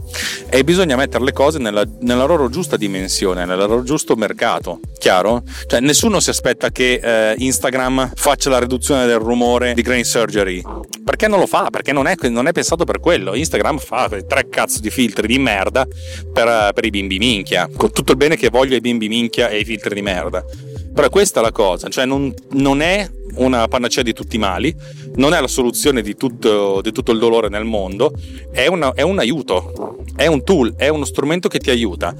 E 0.49 0.63
bisogna 0.63 0.95
mettere 0.95 1.25
le 1.25 1.33
cose 1.33 1.59
nella, 1.59 1.83
nella 1.99 2.23
loro 2.23 2.47
giusta 2.47 2.77
dimensione, 2.77 3.43
nel 3.43 3.57
loro 3.57 3.83
giusto 3.83 4.15
mercato, 4.15 4.79
chiaro? 4.97 5.43
Cioè 5.67 5.81
nessuno 5.81 6.21
si 6.21 6.29
aspetta 6.29 6.69
che 6.69 7.01
eh, 7.09 7.35
Instagram 7.37 8.11
faccia 8.15 8.49
la 8.49 8.59
riduzione 8.59 9.05
del 9.05 9.17
rumore 9.17 9.73
di 9.73 9.81
Grain 9.81 10.03
Surgery. 10.03 10.61
Perché 11.03 11.27
non 11.27 11.39
lo 11.39 11.47
fa? 11.47 11.69
Perché 11.69 11.91
non 11.91 12.07
è, 12.07 12.15
non 12.29 12.47
è 12.47 12.51
pensato 12.51 12.85
per 12.85 12.99
quello. 12.99 13.33
Instagram 13.33 13.79
fa 13.79 14.09
tre 14.27 14.47
cazzo 14.49 14.79
di 14.79 14.89
filtri 14.89 15.27
di 15.27 15.39
merda 15.39 15.87
per, 16.31 16.71
per 16.73 16.85
i 16.85 16.89
bimbi 16.89 17.17
minchia. 17.17 17.67
Con 17.75 17.91
tutto 17.91 18.11
il 18.11 18.17
bene 18.17 18.37
che 18.37 18.49
voglio 18.49 18.75
ai 18.75 18.81
bimbi 18.81 19.07
minchia 19.07 19.49
e 19.49 19.59
i 19.59 19.65
filtri 19.65 19.95
di 19.95 20.01
merda. 20.01 20.43
Però 20.93 21.09
questa 21.09 21.39
è 21.39 21.43
la 21.43 21.51
cosa, 21.51 21.87
cioè 21.87 22.05
non, 22.05 22.33
non, 22.51 22.81
è 22.81 23.09
una 23.35 23.67
panacea 23.67 24.03
di 24.03 24.11
tutti 24.11 24.35
i 24.35 24.39
mali, 24.39 24.75
non 25.15 25.33
è 25.33 25.39
la 25.39 25.47
soluzione 25.47 26.01
di 26.01 26.15
tutto, 26.15 26.81
di 26.81 26.91
tutto 26.91 27.11
il 27.11 27.19
dolore 27.19 27.47
nel 27.47 27.63
mondo, 27.63 28.11
è, 28.51 28.67
una, 28.67 28.93
è, 28.93 29.01
un 29.03 29.19
aiuto, 29.19 30.03
è 30.15 30.25
un 30.25 30.43
tool, 30.43 30.73
è 30.75 30.89
uno 30.89 31.05
strumento 31.05 31.47
che 31.47 31.59
ti 31.59 31.69
aiuta. 31.69 32.13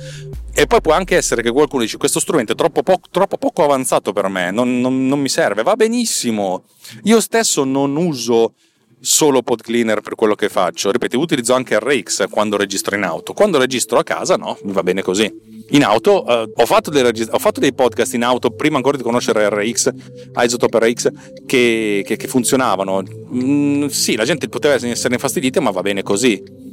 E 0.60 0.68
poi 0.68 0.82
può 0.82 0.92
anche 0.92 1.16
essere 1.16 1.42
che 1.42 1.52
qualcuno 1.52 1.84
dice 1.84 1.96
questo 1.96 2.20
strumento 2.20 2.52
è 2.52 2.56
troppo, 2.56 2.84
po- 2.84 3.00
troppo 3.12 3.38
poco 3.38 3.64
avanzato 3.64 4.12
per 4.12 4.28
me, 4.28 4.52
non, 4.52 4.82
non, 4.82 5.08
non, 5.08 5.18
mi 5.18 5.30
serve, 5.30 5.64
va 5.64 5.78
benissimo. 5.78 6.66
Io 7.04 7.22
stesso 7.22 7.64
non 7.64 7.96
uso 7.96 8.56
solo 9.00 9.42
pod 9.42 9.62
cleaner 9.62 10.02
per 10.02 10.16
quello 10.16 10.36
che 10.36 10.50
faccio, 10.50 10.92
ripeto, 10.92 11.18
utilizzo 11.18 11.54
anche 11.54 11.80
RX 11.80 12.28
quando 12.30 12.58
registro 12.58 12.98
in 12.98 13.04
auto, 13.04 13.32
quando 13.32 13.58
registro 13.58 14.00
a 14.00 14.04
casa 14.04 14.36
no, 14.36 14.58
mi 14.64 14.74
va 14.74 14.84
bene 14.84 15.02
così. 15.02 15.34
In 15.70 15.86
auto 15.86 16.26
uh, 16.26 16.52
ho, 16.54 16.66
fatto 16.66 16.92
regist- 16.92 17.34
ho, 17.34 17.40
fatto 17.40 17.62
dei 17.62 17.72
podcast 17.72 18.16
in 18.16 18.26
auto 18.26 18.50
prima 18.50 18.76
ancora 18.76 18.98
di 18.98 19.04
conoscere 19.04 19.48
RX, 19.48 19.94
Isotope 20.36 20.78
RX, 20.78 21.10
che, 21.46 22.04
che, 22.06 22.18
che 22.18 22.28
funzionavano. 22.28 23.02
Mm, 23.34 23.86
sì, 23.86 24.18
la 24.18 24.26
gente 24.26 24.50
poteva 24.50 24.74
essere 24.74 25.14
infastidita, 25.14 25.62
ma 25.62 25.72
va 25.72 25.82
bene 25.82 26.04
così 26.04 26.68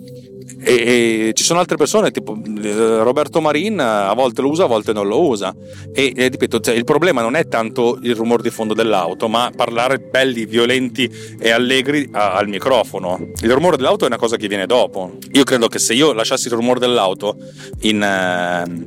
E, 0.68 1.28
e, 1.28 1.32
ci 1.32 1.44
sono 1.44 1.60
altre 1.60 1.76
persone, 1.76 2.10
tipo 2.10 2.36
eh, 2.60 2.98
Roberto 3.04 3.40
Marin, 3.40 3.78
a 3.78 4.12
volte 4.14 4.42
lo 4.42 4.48
usa, 4.48 4.64
a 4.64 4.66
volte 4.66 4.92
non 4.92 5.06
lo 5.06 5.24
usa. 5.28 5.54
E, 5.92 6.12
e 6.16 6.26
ripeto, 6.26 6.58
cioè, 6.58 6.74
il 6.74 6.82
problema 6.82 7.22
non 7.22 7.36
è 7.36 7.46
tanto 7.46 8.00
il 8.02 8.16
rumore 8.16 8.42
di 8.42 8.50
fondo 8.50 8.74
dell'auto, 8.74 9.28
ma 9.28 9.52
parlare 9.54 10.00
belli, 10.00 10.44
violenti 10.44 11.08
e 11.38 11.50
allegri 11.50 12.08
a, 12.10 12.32
al 12.32 12.48
microfono. 12.48 13.28
Il 13.42 13.52
rumore 13.52 13.76
dell'auto 13.76 14.04
è 14.04 14.08
una 14.08 14.16
cosa 14.16 14.36
che 14.36 14.48
viene 14.48 14.66
dopo. 14.66 15.18
Io 15.34 15.44
credo 15.44 15.68
che 15.68 15.78
se 15.78 15.94
io 15.94 16.12
lasciassi 16.12 16.48
il 16.48 16.54
rumore 16.54 16.80
dell'auto 16.80 17.36
in, 17.82 18.02
uh, 18.02 18.86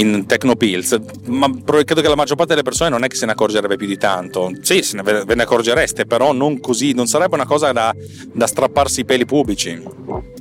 in 0.00 0.26
Tecnopills, 0.26 1.00
ma 1.26 1.48
credo 1.64 2.00
che 2.00 2.08
la 2.08 2.16
maggior 2.16 2.36
parte 2.36 2.54
delle 2.54 2.64
persone 2.64 2.90
non 2.90 3.04
è 3.04 3.06
che 3.06 3.14
se 3.14 3.26
ne 3.26 3.32
accorgerebbe 3.32 3.76
più 3.76 3.86
di 3.86 3.96
tanto. 3.96 4.50
Sì, 4.62 4.82
se 4.82 4.96
ne, 4.96 5.02
ve 5.04 5.34
ne 5.36 5.42
accorgereste, 5.44 6.06
però 6.06 6.32
non 6.32 6.58
così, 6.58 6.92
non 6.92 7.06
sarebbe 7.06 7.36
una 7.36 7.46
cosa 7.46 7.70
da, 7.70 7.94
da 8.32 8.46
strapparsi 8.48 9.00
i 9.02 9.04
peli 9.04 9.24
pubblici. 9.24 10.38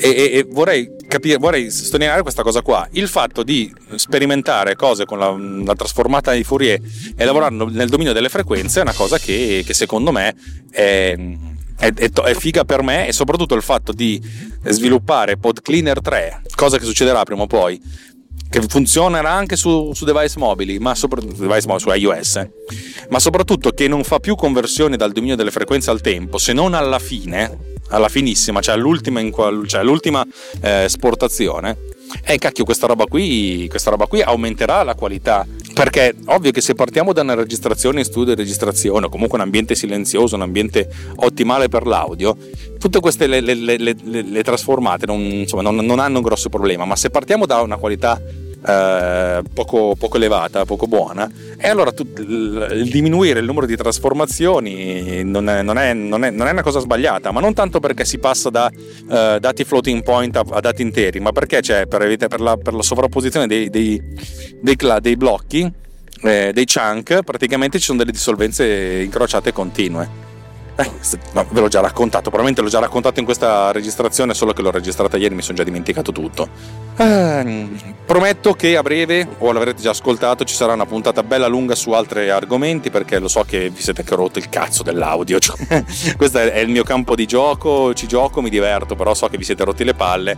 E, 0.00 0.30
e, 0.32 0.46
vorrei, 0.48 0.94
capire, 1.08 1.38
vorrei 1.38 1.70
sottolineare 1.70 2.22
questa 2.22 2.42
cosa 2.42 2.62
qua. 2.62 2.86
Il 2.92 3.08
fatto 3.08 3.42
di 3.42 3.72
sperimentare 3.96 4.76
cose 4.76 5.04
con 5.04 5.18
la, 5.18 5.36
la 5.64 5.74
trasformata 5.74 6.32
di 6.32 6.44
Fourier 6.44 6.80
e 7.16 7.24
lavorare 7.24 7.54
nel 7.54 7.88
dominio 7.88 8.12
delle 8.12 8.28
frequenze 8.28 8.78
è 8.78 8.82
una 8.82 8.92
cosa 8.92 9.18
che, 9.18 9.64
che 9.66 9.74
secondo 9.74 10.12
me 10.12 10.36
è, 10.70 11.16
è, 11.78 11.92
è, 11.92 12.10
è, 12.10 12.34
figa 12.34 12.64
per 12.64 12.82
me 12.82 13.08
e 13.08 13.12
soprattutto 13.12 13.56
il 13.56 13.62
fatto 13.62 13.92
di 13.92 14.22
sviluppare 14.64 15.36
PodCleaner 15.36 16.00
3, 16.00 16.42
cosa 16.54 16.78
che 16.78 16.84
succederà 16.84 17.24
prima 17.24 17.42
o 17.42 17.46
poi, 17.46 17.80
che 18.48 18.62
funzionerà 18.62 19.30
anche 19.30 19.56
su, 19.56 19.92
su 19.94 20.04
device 20.04 20.38
mobili, 20.38 20.78
ma 20.78 20.94
soprattutto 20.94 21.42
device 21.42 21.66
mobili, 21.66 21.80
su 21.80 21.90
iOS, 21.90 22.48
ma 23.10 23.18
soprattutto 23.18 23.72
che 23.72 23.88
non 23.88 24.04
fa 24.04 24.20
più 24.20 24.36
conversioni 24.36 24.96
dal 24.96 25.10
dominio 25.12 25.34
delle 25.34 25.50
frequenze 25.50 25.90
al 25.90 26.00
tempo, 26.00 26.38
se 26.38 26.52
non 26.52 26.74
alla 26.74 26.98
fine, 26.98 27.76
alla 27.88 28.08
finissima, 28.08 28.60
cioè 28.60 28.74
all'ultima, 28.74 29.20
cioè 29.66 29.80
all'ultima 29.80 30.24
eh, 30.60 30.84
esportazione. 30.84 31.76
E 32.24 32.34
eh, 32.34 32.38
cacchio, 32.38 32.64
questa 32.64 32.86
roba, 32.86 33.04
qui, 33.04 33.66
questa 33.68 33.90
roba 33.90 34.06
qui 34.06 34.22
aumenterà 34.22 34.82
la 34.82 34.94
qualità. 34.94 35.46
Perché 35.74 36.14
ovvio 36.26 36.50
che 36.50 36.60
se 36.60 36.74
partiamo 36.74 37.12
da 37.12 37.22
una 37.22 37.34
registrazione 37.34 37.98
in 38.00 38.04
studio 38.04 38.34
di 38.34 38.40
registrazione, 38.40 39.06
o 39.06 39.08
comunque 39.08 39.36
un 39.36 39.44
ambiente 39.44 39.74
silenzioso, 39.74 40.34
un 40.34 40.42
ambiente 40.42 40.88
ottimale 41.16 41.68
per 41.68 41.86
l'audio, 41.86 42.36
tutte 42.78 43.00
queste 43.00 43.26
le, 43.26 43.40
le, 43.40 43.54
le, 43.54 43.96
le 44.02 44.42
trasformate 44.42 45.06
non, 45.06 45.20
insomma, 45.20 45.62
non, 45.62 45.76
non 45.76 45.98
hanno 45.98 46.16
un 46.16 46.24
grosso 46.24 46.48
problema. 46.48 46.84
Ma 46.84 46.96
se 46.96 47.10
partiamo 47.10 47.46
da 47.46 47.60
una 47.60 47.76
qualità 47.76 48.20
eh, 48.66 49.42
poco, 49.52 49.94
poco, 49.96 50.16
elevata, 50.16 50.64
poco 50.64 50.86
buona, 50.86 51.30
e 51.56 51.68
allora 51.68 51.92
tu, 51.92 52.06
il 52.16 52.88
diminuire 52.90 53.40
il 53.40 53.46
numero 53.46 53.66
di 53.66 53.76
trasformazioni 53.76 55.22
non 55.24 55.48
è, 55.48 55.62
non, 55.62 55.78
è, 55.78 55.92
non, 55.92 56.24
è, 56.24 56.30
non 56.30 56.46
è, 56.46 56.52
una 56.52 56.62
cosa 56.62 56.80
sbagliata, 56.80 57.30
ma 57.30 57.40
non 57.40 57.54
tanto 57.54 57.80
perché 57.80 58.04
si 58.04 58.18
passa 58.18 58.50
da 58.50 58.70
eh, 58.70 59.38
dati 59.40 59.64
floating 59.64 60.02
point 60.02 60.36
a, 60.36 60.44
a, 60.48 60.60
dati 60.60 60.82
interi, 60.82 61.20
ma 61.20 61.32
perché 61.32 61.60
c'è 61.60 61.86
per, 61.86 62.16
per, 62.16 62.40
la, 62.40 62.56
per 62.56 62.74
la, 62.74 62.82
sovrapposizione 62.82 63.46
dei, 63.46 63.70
dei, 63.70 64.00
dei, 64.60 64.76
dei 65.00 65.16
blocchi, 65.16 65.70
eh, 66.22 66.50
dei 66.52 66.64
chunk, 66.64 67.22
praticamente 67.22 67.78
ci 67.78 67.84
sono 67.84 67.98
delle 67.98 68.12
dissolvenze 68.12 69.02
incrociate 69.04 69.52
continue. 69.52 70.26
Eh, 70.80 70.90
no, 71.32 71.44
ve 71.50 71.60
l'ho 71.60 71.66
già 71.66 71.80
raccontato, 71.80 72.30
probabilmente 72.30 72.62
l'ho 72.62 72.68
già 72.68 72.78
raccontato 72.78 73.18
in 73.18 73.24
questa 73.24 73.72
registrazione, 73.72 74.32
solo 74.32 74.52
che 74.52 74.62
l'ho 74.62 74.70
registrata 74.70 75.16
ieri 75.16 75.32
e 75.32 75.36
mi 75.36 75.42
sono 75.42 75.56
già 75.56 75.64
dimenticato 75.64 76.12
tutto. 76.12 76.48
Eh, 76.96 77.68
prometto 78.06 78.52
che 78.52 78.76
a 78.76 78.82
breve, 78.82 79.26
o 79.38 79.50
l'avrete 79.50 79.82
già 79.82 79.90
ascoltato, 79.90 80.44
ci 80.44 80.54
sarà 80.54 80.74
una 80.74 80.86
puntata 80.86 81.24
bella 81.24 81.48
lunga 81.48 81.74
su 81.74 81.90
altri 81.90 82.30
argomenti, 82.30 82.90
perché 82.90 83.18
lo 83.18 83.26
so 83.26 83.42
che 83.42 83.70
vi 83.70 83.82
siete 83.82 84.02
anche 84.02 84.14
rotto 84.14 84.38
il 84.38 84.48
cazzo 84.48 84.84
dell'audio. 84.84 85.38
Cioè, 85.48 86.16
questo 86.16 86.38
è 86.38 86.58
il 86.58 86.68
mio 86.68 86.84
campo 86.84 87.16
di 87.16 87.26
gioco, 87.26 87.92
ci 87.94 88.06
gioco, 88.06 88.40
mi 88.40 88.50
diverto, 88.50 88.94
però 88.94 89.14
so 89.14 89.26
che 89.26 89.36
vi 89.36 89.44
siete 89.44 89.64
rotti 89.64 89.82
le 89.82 89.94
palle 89.94 90.36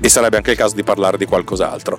e 0.00 0.08
sarebbe 0.08 0.36
anche 0.36 0.52
il 0.52 0.56
caso 0.56 0.74
di 0.74 0.82
parlare 0.82 1.18
di 1.18 1.26
qualcos'altro. 1.26 1.98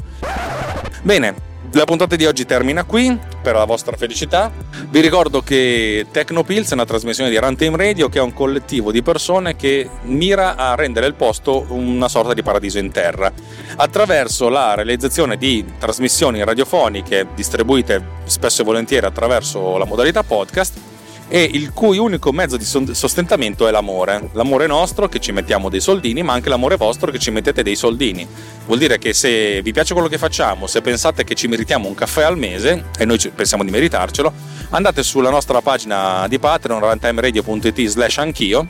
Bene, 1.04 1.52
la 1.80 1.86
puntata 1.86 2.16
di 2.16 2.26
oggi 2.26 2.46
termina 2.46 2.84
qui, 2.84 3.18
per 3.42 3.56
la 3.56 3.66
vostra 3.66 3.96
felicità. 3.98 4.52
Vi 4.90 5.00
ricordo 5.00 5.42
che 5.42 6.06
Tecnopills 6.12 6.70
è 6.70 6.74
una 6.74 6.86
trasmissione 6.86 7.30
di 7.30 7.38
Runtime 7.38 7.78
Radio 7.78 8.10
che 8.10 8.20
è 8.20 8.22
un 8.22 8.34
collettivo 8.34 8.92
di 8.92 9.02
persone 9.02 9.56
che 9.56 9.90
mira 10.04 10.56
a 10.56 10.76
rendere 10.76 11.08
il 11.08 11.16
posto 11.16 11.66
una 11.70 12.08
sorta 12.08 12.34
di 12.34 12.44
paradiso 12.44 12.78
in 12.78 12.92
terra, 12.92 13.32
attraverso 13.78 14.50
la 14.50 14.76
realizzazione 14.76 15.36
di 15.36 15.66
trasmissioni 15.80 16.44
radiofoniche 16.44 17.28
distribuite 17.34 18.22
spesso 18.26 18.62
e 18.62 18.66
volentieri 18.66 19.06
attraverso 19.06 19.78
la 19.78 19.86
modalità 19.86 20.22
podcast 20.24 20.93
e 21.34 21.50
il 21.52 21.74
cui 21.74 21.98
unico 21.98 22.32
mezzo 22.32 22.58
di 22.58 22.64
sostentamento 22.64 23.68
è 23.68 23.72
l'amore. 23.72 24.30
L'amore 24.34 24.68
nostro 24.68 25.10
che 25.10 25.20
ci 25.20 25.32
mettiamo 25.32 25.68
dei 25.68 25.80
soldini, 25.80 26.22
ma 26.22 26.34
anche 26.34 26.48
l'amore 26.48 26.76
vostro 26.76 27.10
che 27.10 27.18
ci 27.18 27.32
mettete 27.32 27.64
dei 27.64 27.76
soldini. 27.76 28.28
Vuol 28.68 28.78
dire 28.78 29.00
che 29.00 29.14
se 29.14 29.60
vi 29.64 29.72
piace 29.72 29.94
quello 29.94 30.08
che 30.08 30.20
facciamo, 30.20 30.68
se 30.68 30.82
pensate 30.84 31.24
che 31.24 31.34
ci 31.34 31.48
meritiamo 31.48 31.88
un 31.88 31.96
caffè 31.96 32.22
al 32.22 32.38
mese, 32.38 32.84
e 33.00 33.06
noi 33.06 33.18
pensiamo 33.34 33.64
di 33.64 33.72
meritarcelo, 33.72 34.32
andate 34.70 35.02
sulla 35.02 35.32
nostra 35.32 35.60
pagina 35.62 36.28
di 36.28 36.38
Patreon, 36.38 36.80
runtimeradio.it 36.80 37.84
slash 37.88 38.20
anch'io, 38.20 38.68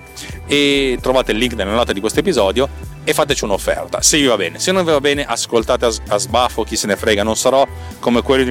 e 0.47 0.97
trovate 1.01 1.33
il 1.33 1.39
link 1.39 1.55
nella 1.55 1.73
nota 1.73 1.91
di 1.91 1.99
questo 1.99 2.21
episodio 2.21 2.69
e 3.03 3.13
fateci 3.13 3.43
un'offerta. 3.43 4.01
Se 4.01 4.17
vi 4.17 4.27
va 4.27 4.37
bene, 4.37 4.57
se 4.59 4.71
non 4.71 4.85
vi 4.85 4.91
va 4.91 5.01
bene, 5.01 5.25
ascoltate 5.25 5.83
a, 5.83 5.91
a 6.07 6.17
sbaffo, 6.17 6.63
chi 6.63 6.77
se 6.77 6.87
ne 6.87 6.95
frega, 6.95 7.23
non 7.23 7.35
sarò 7.35 7.67
come 7.99 8.21
quelli 8.21 8.45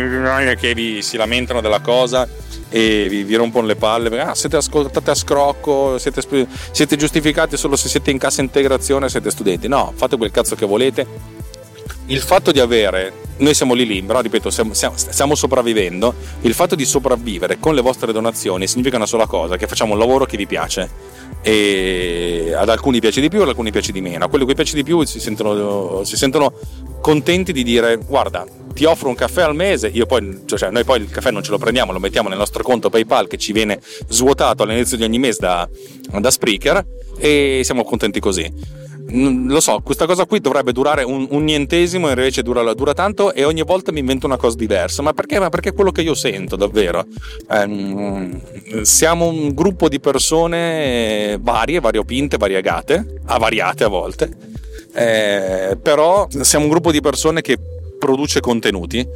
che 0.56 0.74
vi 0.74 1.00
si 1.00 1.16
lamentano 1.16 1.62
della 1.62 1.80
cosa 1.80 2.28
e 2.72 3.06
vi, 3.06 3.22
vi 3.22 3.34
rompono 3.34 3.66
le 3.66 3.76
palle 3.76 4.20
ah, 4.22 4.34
siete 4.34 4.56
ascoltate 4.56 5.10
a 5.10 5.14
scrocco, 5.14 5.98
siete, 5.98 6.22
siete 6.70 6.96
giustificati 6.96 7.58
solo 7.58 7.76
se 7.76 7.88
siete 7.88 8.10
in 8.10 8.16
cassa 8.16 8.40
integrazione, 8.40 9.10
siete 9.10 9.30
studenti. 9.30 9.68
No, 9.68 9.92
fate 9.94 10.16
quel 10.16 10.30
cazzo 10.30 10.54
che 10.54 10.64
volete. 10.64 11.06
Il 12.06 12.20
fatto 12.20 12.50
di 12.50 12.60
avere, 12.60 13.12
noi 13.38 13.54
siamo 13.54 13.74
lì 13.74 13.86
lì, 13.86 14.02
però 14.02 14.20
ripeto, 14.20 14.48
stiamo, 14.50 14.72
stiamo 14.72 15.34
sopravvivendo. 15.34 16.14
Il 16.40 16.54
fatto 16.54 16.74
di 16.74 16.86
sopravvivere 16.86 17.58
con 17.60 17.74
le 17.74 17.82
vostre 17.82 18.10
donazioni 18.10 18.66
significa 18.66 18.96
una 18.96 19.06
sola 19.06 19.26
cosa: 19.26 19.56
che 19.56 19.66
facciamo 19.66 19.92
un 19.92 19.98
lavoro 19.98 20.24
che 20.24 20.38
vi 20.38 20.46
piace 20.46 20.88
e 21.42 22.52
ad 22.56 22.70
alcuni 22.70 23.00
piace 23.00 23.20
di 23.20 23.28
più, 23.28 23.42
ad 23.42 23.48
alcuni 23.48 23.70
piace 23.70 23.92
di 23.92 24.00
meno. 24.00 24.24
A 24.24 24.28
quelli 24.28 24.46
che 24.46 24.54
piace 24.54 24.74
di 24.74 24.82
più 24.82 25.04
si 25.04 25.20
sentono, 25.20 26.04
si 26.04 26.16
sentono 26.16 26.54
contenti 27.02 27.52
di 27.52 27.62
dire 27.62 27.96
guarda 27.96 28.46
ti 28.72 28.84
offro 28.84 29.08
un 29.08 29.14
caffè 29.14 29.42
al 29.42 29.54
mese, 29.54 29.88
io 29.88 30.06
poi, 30.06 30.42
cioè, 30.46 30.70
noi 30.70 30.84
poi 30.84 31.00
il 31.00 31.10
caffè 31.10 31.30
non 31.30 31.42
ce 31.42 31.50
lo 31.50 31.58
prendiamo, 31.58 31.92
lo 31.92 31.98
mettiamo 31.98 32.28
nel 32.28 32.38
nostro 32.38 32.62
conto 32.62 32.90
PayPal 32.90 33.26
che 33.28 33.38
ci 33.38 33.52
viene 33.52 33.80
svuotato 34.08 34.62
all'inizio 34.62 34.96
di 34.96 35.04
ogni 35.04 35.18
mese 35.18 35.38
da, 35.40 35.68
da 36.18 36.30
Spreaker 36.30 36.84
e 37.18 37.60
siamo 37.64 37.84
contenti 37.84 38.20
così. 38.20 38.80
Lo 39.14 39.60
so, 39.60 39.80
questa 39.84 40.06
cosa 40.06 40.24
qui 40.24 40.40
dovrebbe 40.40 40.72
durare 40.72 41.02
un, 41.02 41.26
un 41.30 41.44
nientesimo, 41.44 42.08
invece 42.08 42.42
dura, 42.42 42.72
dura, 42.72 42.94
tanto 42.94 43.32
e 43.32 43.44
ogni 43.44 43.62
volta 43.62 43.92
mi 43.92 43.98
invento 43.98 44.26
una 44.26 44.36
cosa 44.36 44.56
diversa. 44.56 45.02
Ma 45.02 45.12
perché? 45.12 45.38
Ma 45.38 45.50
perché 45.50 45.70
è 45.70 45.74
quello 45.74 45.90
che 45.90 46.02
io 46.02 46.14
sento, 46.14 46.56
davvero. 46.56 47.04
Eh, 47.50 48.40
siamo 48.82 49.26
un 49.26 49.52
gruppo 49.52 49.88
di 49.88 50.00
persone 50.00 51.36
varie, 51.40 51.80
variopinte, 51.80 52.38
variegate, 52.38 53.20
avariate 53.26 53.84
a 53.84 53.88
volte. 53.88 54.30
Eh, 54.94 55.76
però 55.82 56.26
siamo 56.40 56.64
un 56.66 56.70
gruppo 56.70 56.92
di 56.92 57.00
persone 57.00 57.40
che 57.40 57.58
produce 58.02 58.40
contenuti 58.40 59.06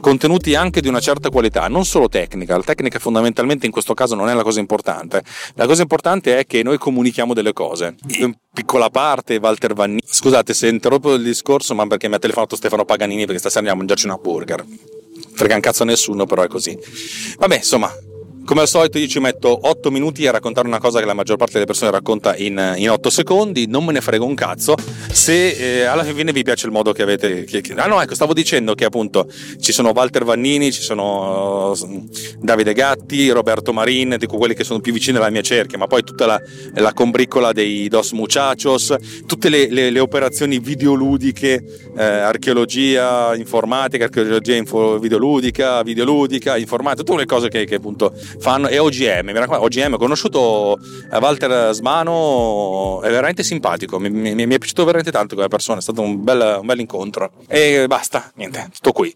contenuti 0.00 0.54
anche 0.54 0.80
di 0.80 0.88
una 0.88 1.00
certa 1.00 1.30
qualità, 1.30 1.66
non 1.68 1.84
solo 1.84 2.08
tecnica, 2.08 2.56
la 2.56 2.62
tecnica 2.62 2.98
fondamentalmente 2.98 3.66
in 3.66 3.72
questo 3.72 3.94
caso 3.94 4.14
non 4.14 4.28
è 4.28 4.34
la 4.34 4.42
cosa 4.42 4.60
importante, 4.60 5.22
la 5.54 5.66
cosa 5.66 5.82
importante 5.82 6.38
è 6.38 6.46
che 6.46 6.62
noi 6.62 6.78
comunichiamo 6.78 7.34
delle 7.34 7.52
cose. 7.52 7.94
In 8.18 8.34
piccola 8.52 8.88
parte 8.88 9.36
Walter 9.36 9.74
Vanni, 9.74 10.00
scusate 10.04 10.54
se 10.54 10.68
interrompo 10.68 11.14
il 11.14 11.22
discorso, 11.22 11.74
ma 11.74 11.86
perché 11.86 12.08
mi 12.08 12.14
ha 12.14 12.18
telefonato 12.18 12.56
Stefano 12.56 12.84
Paganini 12.84 13.24
perché 13.24 13.38
stasera 13.38 13.60
andiamo 13.60 13.80
a 13.80 13.84
mangiarci 13.84 14.06
una 14.06 14.16
burger. 14.16 14.64
Frega 15.32 15.54
un 15.54 15.60
cazzo 15.60 15.82
a 15.82 15.86
nessuno, 15.86 16.26
però 16.26 16.42
è 16.42 16.48
così. 16.48 16.78
Vabbè, 17.38 17.56
insomma, 17.56 17.92
come 18.50 18.62
al 18.62 18.68
solito 18.68 18.98
io 18.98 19.06
ci 19.06 19.20
metto 19.20 19.68
8 19.68 19.92
minuti 19.92 20.26
a 20.26 20.32
raccontare 20.32 20.66
una 20.66 20.80
cosa 20.80 20.98
che 20.98 21.04
la 21.04 21.14
maggior 21.14 21.36
parte 21.36 21.52
delle 21.52 21.66
persone 21.66 21.92
racconta 21.92 22.34
in, 22.34 22.74
in 22.78 22.90
8 22.90 23.08
secondi, 23.08 23.68
non 23.68 23.84
me 23.84 23.92
ne 23.92 24.00
frego 24.00 24.24
un 24.24 24.34
cazzo, 24.34 24.74
se 25.12 25.50
eh, 25.50 25.84
alla 25.84 26.02
fine 26.02 26.32
vi 26.32 26.42
piace 26.42 26.66
il 26.66 26.72
modo 26.72 26.90
che 26.90 27.02
avete... 27.02 27.44
Che, 27.44 27.60
che... 27.60 27.74
ah 27.74 27.86
no, 27.86 28.02
ecco, 28.02 28.16
stavo 28.16 28.32
dicendo 28.32 28.74
che 28.74 28.84
appunto 28.84 29.28
ci 29.60 29.70
sono 29.70 29.92
Walter 29.94 30.24
Vannini, 30.24 30.72
ci 30.72 30.82
sono 30.82 31.76
Davide 32.40 32.72
Gatti, 32.72 33.30
Roberto 33.30 33.72
Marin, 33.72 34.16
dico 34.18 34.36
quelli 34.36 34.54
che 34.54 34.64
sono 34.64 34.80
più 34.80 34.92
vicini 34.92 35.18
alla 35.18 35.30
mia 35.30 35.42
cerchia, 35.42 35.78
ma 35.78 35.86
poi 35.86 36.02
tutta 36.02 36.26
la, 36.26 36.42
la 36.74 36.92
combriccola 36.92 37.52
dei 37.52 37.86
Dos 37.86 38.10
Muchachos, 38.10 38.96
tutte 39.26 39.48
le, 39.48 39.68
le, 39.70 39.90
le 39.90 40.00
operazioni 40.00 40.58
videoludiche, 40.58 41.64
eh, 41.96 42.02
archeologia 42.02 43.32
informatica, 43.36 44.06
archeologia 44.06 44.56
info, 44.56 44.98
videoludica, 44.98 45.84
videoludica, 45.84 46.56
informatica, 46.56 47.04
tutte 47.04 47.20
le 47.20 47.26
cose 47.26 47.48
che, 47.48 47.64
che 47.64 47.76
appunto 47.76 48.12
fanno, 48.40 48.68
e 48.68 48.78
OGM, 48.78 49.26
mi 49.26 49.32
raccomando, 49.32 49.64
OGM, 49.64 49.94
ho 49.94 49.98
conosciuto 49.98 50.78
eh, 51.12 51.18
Walter 51.18 51.72
Smano, 51.74 53.00
è 53.02 53.10
veramente 53.10 53.42
simpatico, 53.42 53.98
mi, 53.98 54.10
mi, 54.10 54.34
mi, 54.34 54.54
è 54.54 54.58
piaciuto 54.58 54.84
veramente 54.84 55.12
tanto 55.12 55.34
come 55.34 55.48
persona, 55.48 55.78
è 55.78 55.82
stato 55.82 56.00
un 56.00 56.22
bel, 56.24 56.58
un 56.60 56.66
bel 56.66 56.80
incontro. 56.80 57.32
E 57.46 57.84
basta, 57.86 58.30
niente, 58.34 58.68
sto 58.72 58.92
qui. 58.92 59.14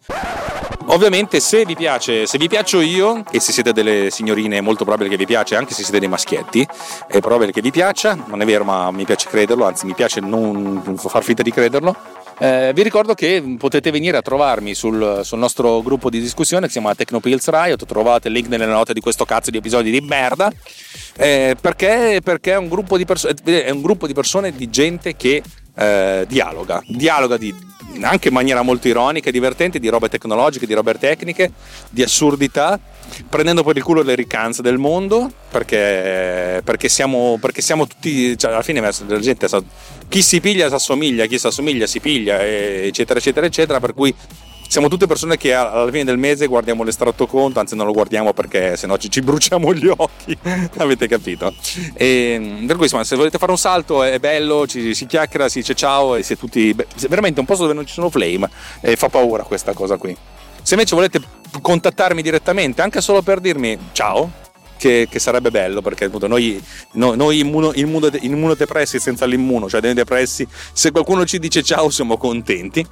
Ovviamente 0.87 1.40
se 1.40 1.64
vi 1.64 1.74
piace, 1.74 2.26
se 2.26 2.37
vi 2.37 2.46
piaccio 2.46 2.80
io 2.80 3.24
e 3.30 3.40
se 3.40 3.52
siete 3.52 3.72
delle 3.72 4.10
signorine 4.10 4.58
è 4.58 4.60
molto 4.60 4.84
probabile 4.84 5.08
che 5.08 5.16
vi 5.16 5.24
piace, 5.24 5.56
anche 5.56 5.72
se 5.72 5.82
siete 5.82 5.98
dei 5.98 6.08
maschietti, 6.08 6.66
è 7.08 7.20
probabile 7.20 7.52
che 7.52 7.62
vi 7.62 7.70
piaccia, 7.70 8.14
non 8.26 8.42
è 8.42 8.44
vero 8.44 8.64
ma 8.64 8.90
mi 8.90 9.04
piace 9.04 9.28
crederlo, 9.28 9.64
anzi 9.64 9.87
mi 9.87 9.94
piace 9.94 10.20
non 10.20 10.94
far 10.98 11.22
finta 11.22 11.42
di 11.42 11.50
crederlo. 11.50 11.96
Eh, 12.38 12.73
vi 12.75 12.83
ricordo 12.83 13.14
che 13.14 13.57
potete 13.59 13.92
venire 13.92 14.16
a 14.16 14.23
trovarmi 14.23 14.75
sul, 14.75 15.20
sul, 15.23 15.38
nostro 15.38 15.83
gruppo 15.83 16.11
di 16.11 16.20
discussione 16.20 16.66
che 16.66 16.73
si 16.73 16.79
chiama 16.79 16.94
Tecnopills 16.94 17.49
Riot, 17.49 17.87
trovate 17.87 18.29
il 18.29 18.35
link 18.35 18.49
nelle 18.49 18.66
note 18.66 18.92
di 18.92 19.01
questo 19.01 19.25
cazzo 19.25 19.51
di 19.51 19.59
episodi 19.59 19.90
di 19.90 20.01
merda, 20.01 20.53
eh, 21.16 21.57
perché, 21.61 22.20
perché 22.25 22.53
è, 22.53 22.57
un 22.57 22.68
perso- 23.07 23.29
è, 23.29 23.70
un 23.70 23.83
gruppo 23.83 24.09
di 24.09 24.14
persone, 24.14 24.53
di 24.53 24.68
gente 24.68 25.14
che 25.14 25.42
eh, 25.77 26.25
dialoga, 26.29 26.83
dialoga 26.87 27.37
di, 27.37 27.55
anche 28.01 28.29
in 28.29 28.35
maniera 28.35 28.62
molto 28.62 28.88
ironica 28.88 29.29
e 29.29 29.33
divertente 29.33 29.79
di 29.79 29.88
robe 29.88 30.09
tecnologiche, 30.09 30.66
di 30.66 30.75
robe 30.75 30.94
tecniche, 30.94 31.53
di 31.90 32.03
assurdità, 32.03 32.81
prendendo 33.28 33.62
per 33.62 33.76
il 33.76 33.82
culo 33.82 34.02
le 34.02 34.14
riccanze 34.14 34.62
del 34.62 34.78
mondo, 34.78 35.30
perché, 35.50 36.60
perché, 36.64 36.88
siamo, 36.88 37.38
perché 37.40 37.62
siamo, 37.62 37.86
tutti, 37.86 38.36
cioè 38.36 38.52
alla 38.52 38.62
fine 38.62 38.80
la 38.80 39.18
gente 39.20 39.46
chi 40.08 40.22
si 40.22 40.40
piglia 40.40 40.68
si 40.68 40.74
assomiglia, 40.74 41.26
chi 41.26 41.38
si 41.38 41.46
assomiglia 41.46 41.86
si 41.86 42.00
piglia, 42.00 42.42
eccetera, 42.42 43.18
eccetera, 43.18 43.46
eccetera, 43.46 43.80
per 43.80 43.94
cui 43.94 44.14
siamo 44.68 44.88
tutte 44.88 45.06
persone 45.06 45.36
che 45.36 45.54
alla 45.54 45.90
fine 45.90 46.04
del 46.04 46.18
mese 46.18 46.46
guardiamo 46.46 46.82
l'estratto 46.82 47.26
conto, 47.26 47.60
anzi 47.60 47.76
non 47.76 47.86
lo 47.86 47.92
guardiamo 47.92 48.32
perché 48.32 48.76
sennò 48.76 48.96
ci, 48.96 49.10
ci 49.10 49.20
bruciamo 49.20 49.72
gli 49.72 49.86
occhi, 49.86 50.36
avete 50.78 51.06
capito? 51.06 51.54
E, 51.94 52.64
per 52.66 52.74
cui 52.74 52.84
insomma, 52.84 53.04
se 53.04 53.14
volete 53.16 53.38
fare 53.38 53.52
un 53.52 53.58
salto 53.58 54.02
è 54.02 54.18
bello, 54.18 54.66
ci, 54.66 54.94
si 54.94 55.06
chiacchiera, 55.06 55.48
si 55.48 55.60
dice 55.60 55.74
ciao 55.74 56.16
e 56.16 56.24
è 56.26 56.36
tutti... 56.36 56.74
veramente 57.08 57.40
un 57.40 57.46
posto 57.46 57.62
dove 57.62 57.74
non 57.74 57.86
ci 57.86 57.92
sono 57.92 58.10
flame 58.10 58.50
e 58.80 58.96
fa 58.96 59.08
paura 59.08 59.44
questa 59.44 59.72
cosa 59.74 59.96
qui. 59.96 60.16
Se 60.64 60.72
invece 60.72 60.94
volete 60.94 61.20
contattarmi 61.61 62.22
direttamente, 62.22 62.81
anche 62.81 63.03
solo 63.03 63.20
per 63.20 63.38
dirmi 63.38 63.79
ciao, 63.92 64.31
che, 64.79 65.07
che, 65.11 65.18
sarebbe 65.18 65.50
bello 65.50 65.83
perché 65.83 66.07
appunto 66.07 66.27
noi, 66.27 66.59
no, 66.92 67.14
noi 67.14 67.40
immuno, 67.40 67.72
immuno, 67.74 68.09
immunodepressi 68.18 68.98
senza 68.98 69.27
l'immuno, 69.27 69.68
cioè 69.68 69.83
dei 69.83 69.92
depressi, 69.92 70.48
se 70.72 70.90
qualcuno 70.90 71.27
ci 71.27 71.38
dice 71.38 71.62
ciao 71.62 71.90
siamo 71.90 72.16
contenti 72.16 72.85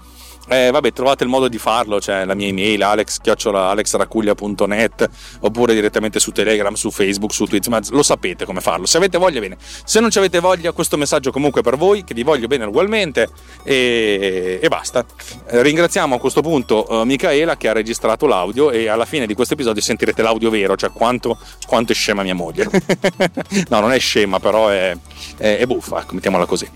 eh, 0.49 0.71
vabbè, 0.71 0.93
trovate 0.93 1.25
il 1.25 1.31
modo 1.31 1.49
di 1.49 1.59
farlo, 1.59 2.01
cioè 2.01 2.25
la 2.25 2.35
mia 2.35 2.47
email 2.49 2.83
alex-alexracuglia.net 2.83 5.11
oppure 5.41 5.75
direttamente 5.75 6.19
su 6.19 6.33
Telegram, 6.33 6.73
su 6.75 6.91
Facebook, 6.91 7.33
su 7.33 7.45
Twitter, 7.47 7.71
ma 7.71 7.81
lo 7.91 8.03
sapete 8.03 8.45
come 8.45 8.61
farlo. 8.61 8.87
Se 8.87 8.97
avete 8.97 9.19
voglia, 9.19 9.39
bene. 9.41 9.57
Se 9.85 10.01
non 10.01 10.11
ci 10.11 10.19
avete 10.19 10.41
voglia, 10.41 10.73
questo 10.73 10.97
messaggio 10.97 11.31
comunque 11.31 11.63
per 11.63 11.77
voi, 11.77 12.03
che 12.05 12.15
vi 12.15 12.25
voglio 12.25 12.49
bene 12.49 12.65
ugualmente 12.65 13.29
e, 13.63 14.59
e 14.61 14.69
basta. 14.69 15.07
Eh, 15.47 15.63
ringraziamo 15.63 16.17
a 16.17 16.19
questo 16.19 16.43
punto 16.43 16.87
uh, 16.89 17.05
Michaela 17.05 17.57
che 17.57 17.69
ha 17.69 17.73
registrato 17.73 18.27
l'audio 18.27 18.73
e 18.73 18.89
alla 18.89 19.05
fine 19.05 19.27
di 19.27 19.35
questo 19.35 19.55
episodio 19.55 19.81
sentirete 19.81 20.23
l'audio 20.23 20.51
vero, 20.51 20.75
cioè 20.77 20.91
quanto, 20.91 21.39
quanto 21.67 21.93
è 21.93 21.95
scema 21.95 22.23
mia 22.23 22.35
moglie. 22.35 22.69
no, 23.69 23.81
non 23.81 23.93
è 23.93 23.99
scema, 23.99 24.41
però 24.41 24.69
è, 24.69 24.97
è, 25.37 25.59
è 25.59 25.67
buffa, 25.67 26.01
ecco, 26.01 26.15
mettiamola 26.15 26.47
così. 26.47 26.67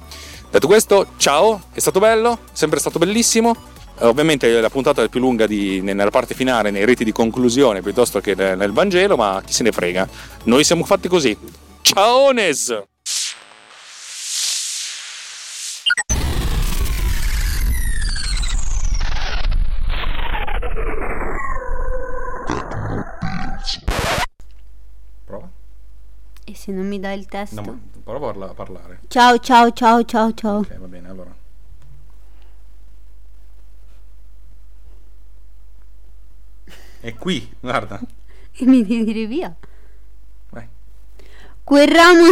Detto 0.51 0.67
questo, 0.67 1.07
ciao, 1.17 1.61
è 1.73 1.81
stato 1.81 1.99
bello, 1.99 2.39
sempre 2.53 2.79
stato 2.79 2.99
bellissimo. 2.99 3.55
Eh, 3.99 4.07
ovviamente 4.07 4.61
la 4.61 4.71
puntata 4.71 5.03
è 5.03 5.09
più 5.09 5.21
lunga 5.21 5.47
di, 5.47 5.81
nella 5.81 6.11
parte 6.11 6.35
finale, 6.35 6.71
nei 6.71 6.85
riti 6.85 7.05
di 7.05 7.13
conclusione, 7.13 7.83
piuttosto 7.83 8.21
che 8.21 8.35
nel 8.35 8.73
Vangelo, 8.73 9.17
ma 9.17 9.43
chi 9.45 9.53
se 9.53 9.63
ne 9.63 9.73
frega. 9.73 10.09
Noi 10.45 10.65
siamo 10.65 10.85
fatti 10.85 11.09
così. 11.09 11.37
Ciao 11.83 12.33
se 26.67 26.73
non 26.73 26.89
mi 26.89 26.99
dai 26.99 27.17
il 27.17 27.27
testo? 27.27 27.61
No, 27.61 27.81
prova 28.03 28.31
a 28.31 28.53
parlare. 28.53 28.99
Ciao, 29.07 29.39
ciao, 29.39 29.71
ciao, 29.71 30.05
ciao, 30.05 30.35
ciao. 30.35 30.59
Ok, 30.59 30.77
va 30.79 30.87
bene, 30.89 31.09
allora. 31.09 31.33
È 36.99 37.15
qui, 37.15 37.49
guarda. 37.61 38.01
E 38.59 38.65
mi 38.65 38.83
devi 38.87 39.05
dire 39.05 39.27
via. 39.27 39.55
Vai. 40.49 40.67
Quel 41.63 41.89
ramo... 41.89 42.25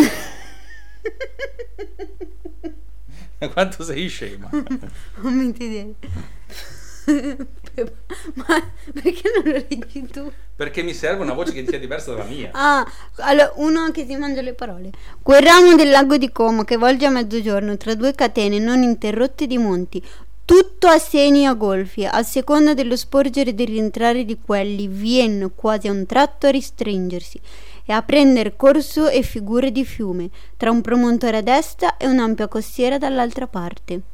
Quanto 3.53 3.85
sei 3.85 4.09
scema. 4.09 4.49
non 4.51 5.35
mi 5.35 5.53
dire. 5.53 5.95
Ma 8.35 8.73
perché 8.93 9.31
non 9.35 9.53
lo 9.53 9.65
leggi 9.69 10.07
tu? 10.07 10.31
Perché 10.57 10.83
mi 10.83 10.95
serve 10.95 11.23
una 11.23 11.33
voce 11.35 11.53
che 11.53 11.67
sia 11.67 11.79
diversa 11.79 12.13
dalla 12.13 12.25
mia. 12.25 12.51
Ah, 12.65 12.87
allora 13.19 13.53
uno 13.57 13.91
che 13.91 14.07
si 14.07 14.17
mangia 14.17 14.41
le 14.41 14.55
parole. 14.55 14.91
Quel 15.23 15.43
ramo 15.43 15.75
del 15.75 15.91
lago 15.91 16.17
di 16.17 16.31
Como 16.33 16.65
che 16.65 16.77
volge 16.77 17.07
a 17.07 17.11
mezzogiorno 17.11 17.77
tra 17.77 17.95
due 17.95 18.15
catene 18.15 18.59
non 18.59 18.83
interrotte 18.83 19.47
di 19.47 19.59
monti, 19.59 20.03
tutto 20.45 20.89
a 20.89 20.99
segni 20.99 21.47
a 21.47 21.55
golfi, 21.55 22.05
a 22.05 22.23
seconda 22.23 22.75
dello 22.75 22.97
sporgere 22.97 23.51
e 23.51 23.55
del 23.55 23.67
rientrare 23.67 24.25
di 24.25 24.39
quelli, 24.45 24.89
viene 24.89 25.51
quasi 25.55 25.89
a 25.89 25.93
un 25.93 26.07
tratto 26.07 26.47
a 26.47 26.51
ristringersi 26.51 27.41
e 27.87 27.93
a 27.93 28.03
prendere 28.03 28.57
corso 28.57 29.09
e 29.09 29.23
figure 29.23 29.71
di 29.71 29.85
fiume, 29.85 30.31
tra 30.57 30.71
un 30.71 30.81
promontorio 30.81 31.39
a 31.39 31.43
destra 31.43 31.97
e 31.97 32.07
un'ampia 32.07 32.49
costiera 32.49 32.99
dall'altra 32.99 33.47
parte. 33.47 34.14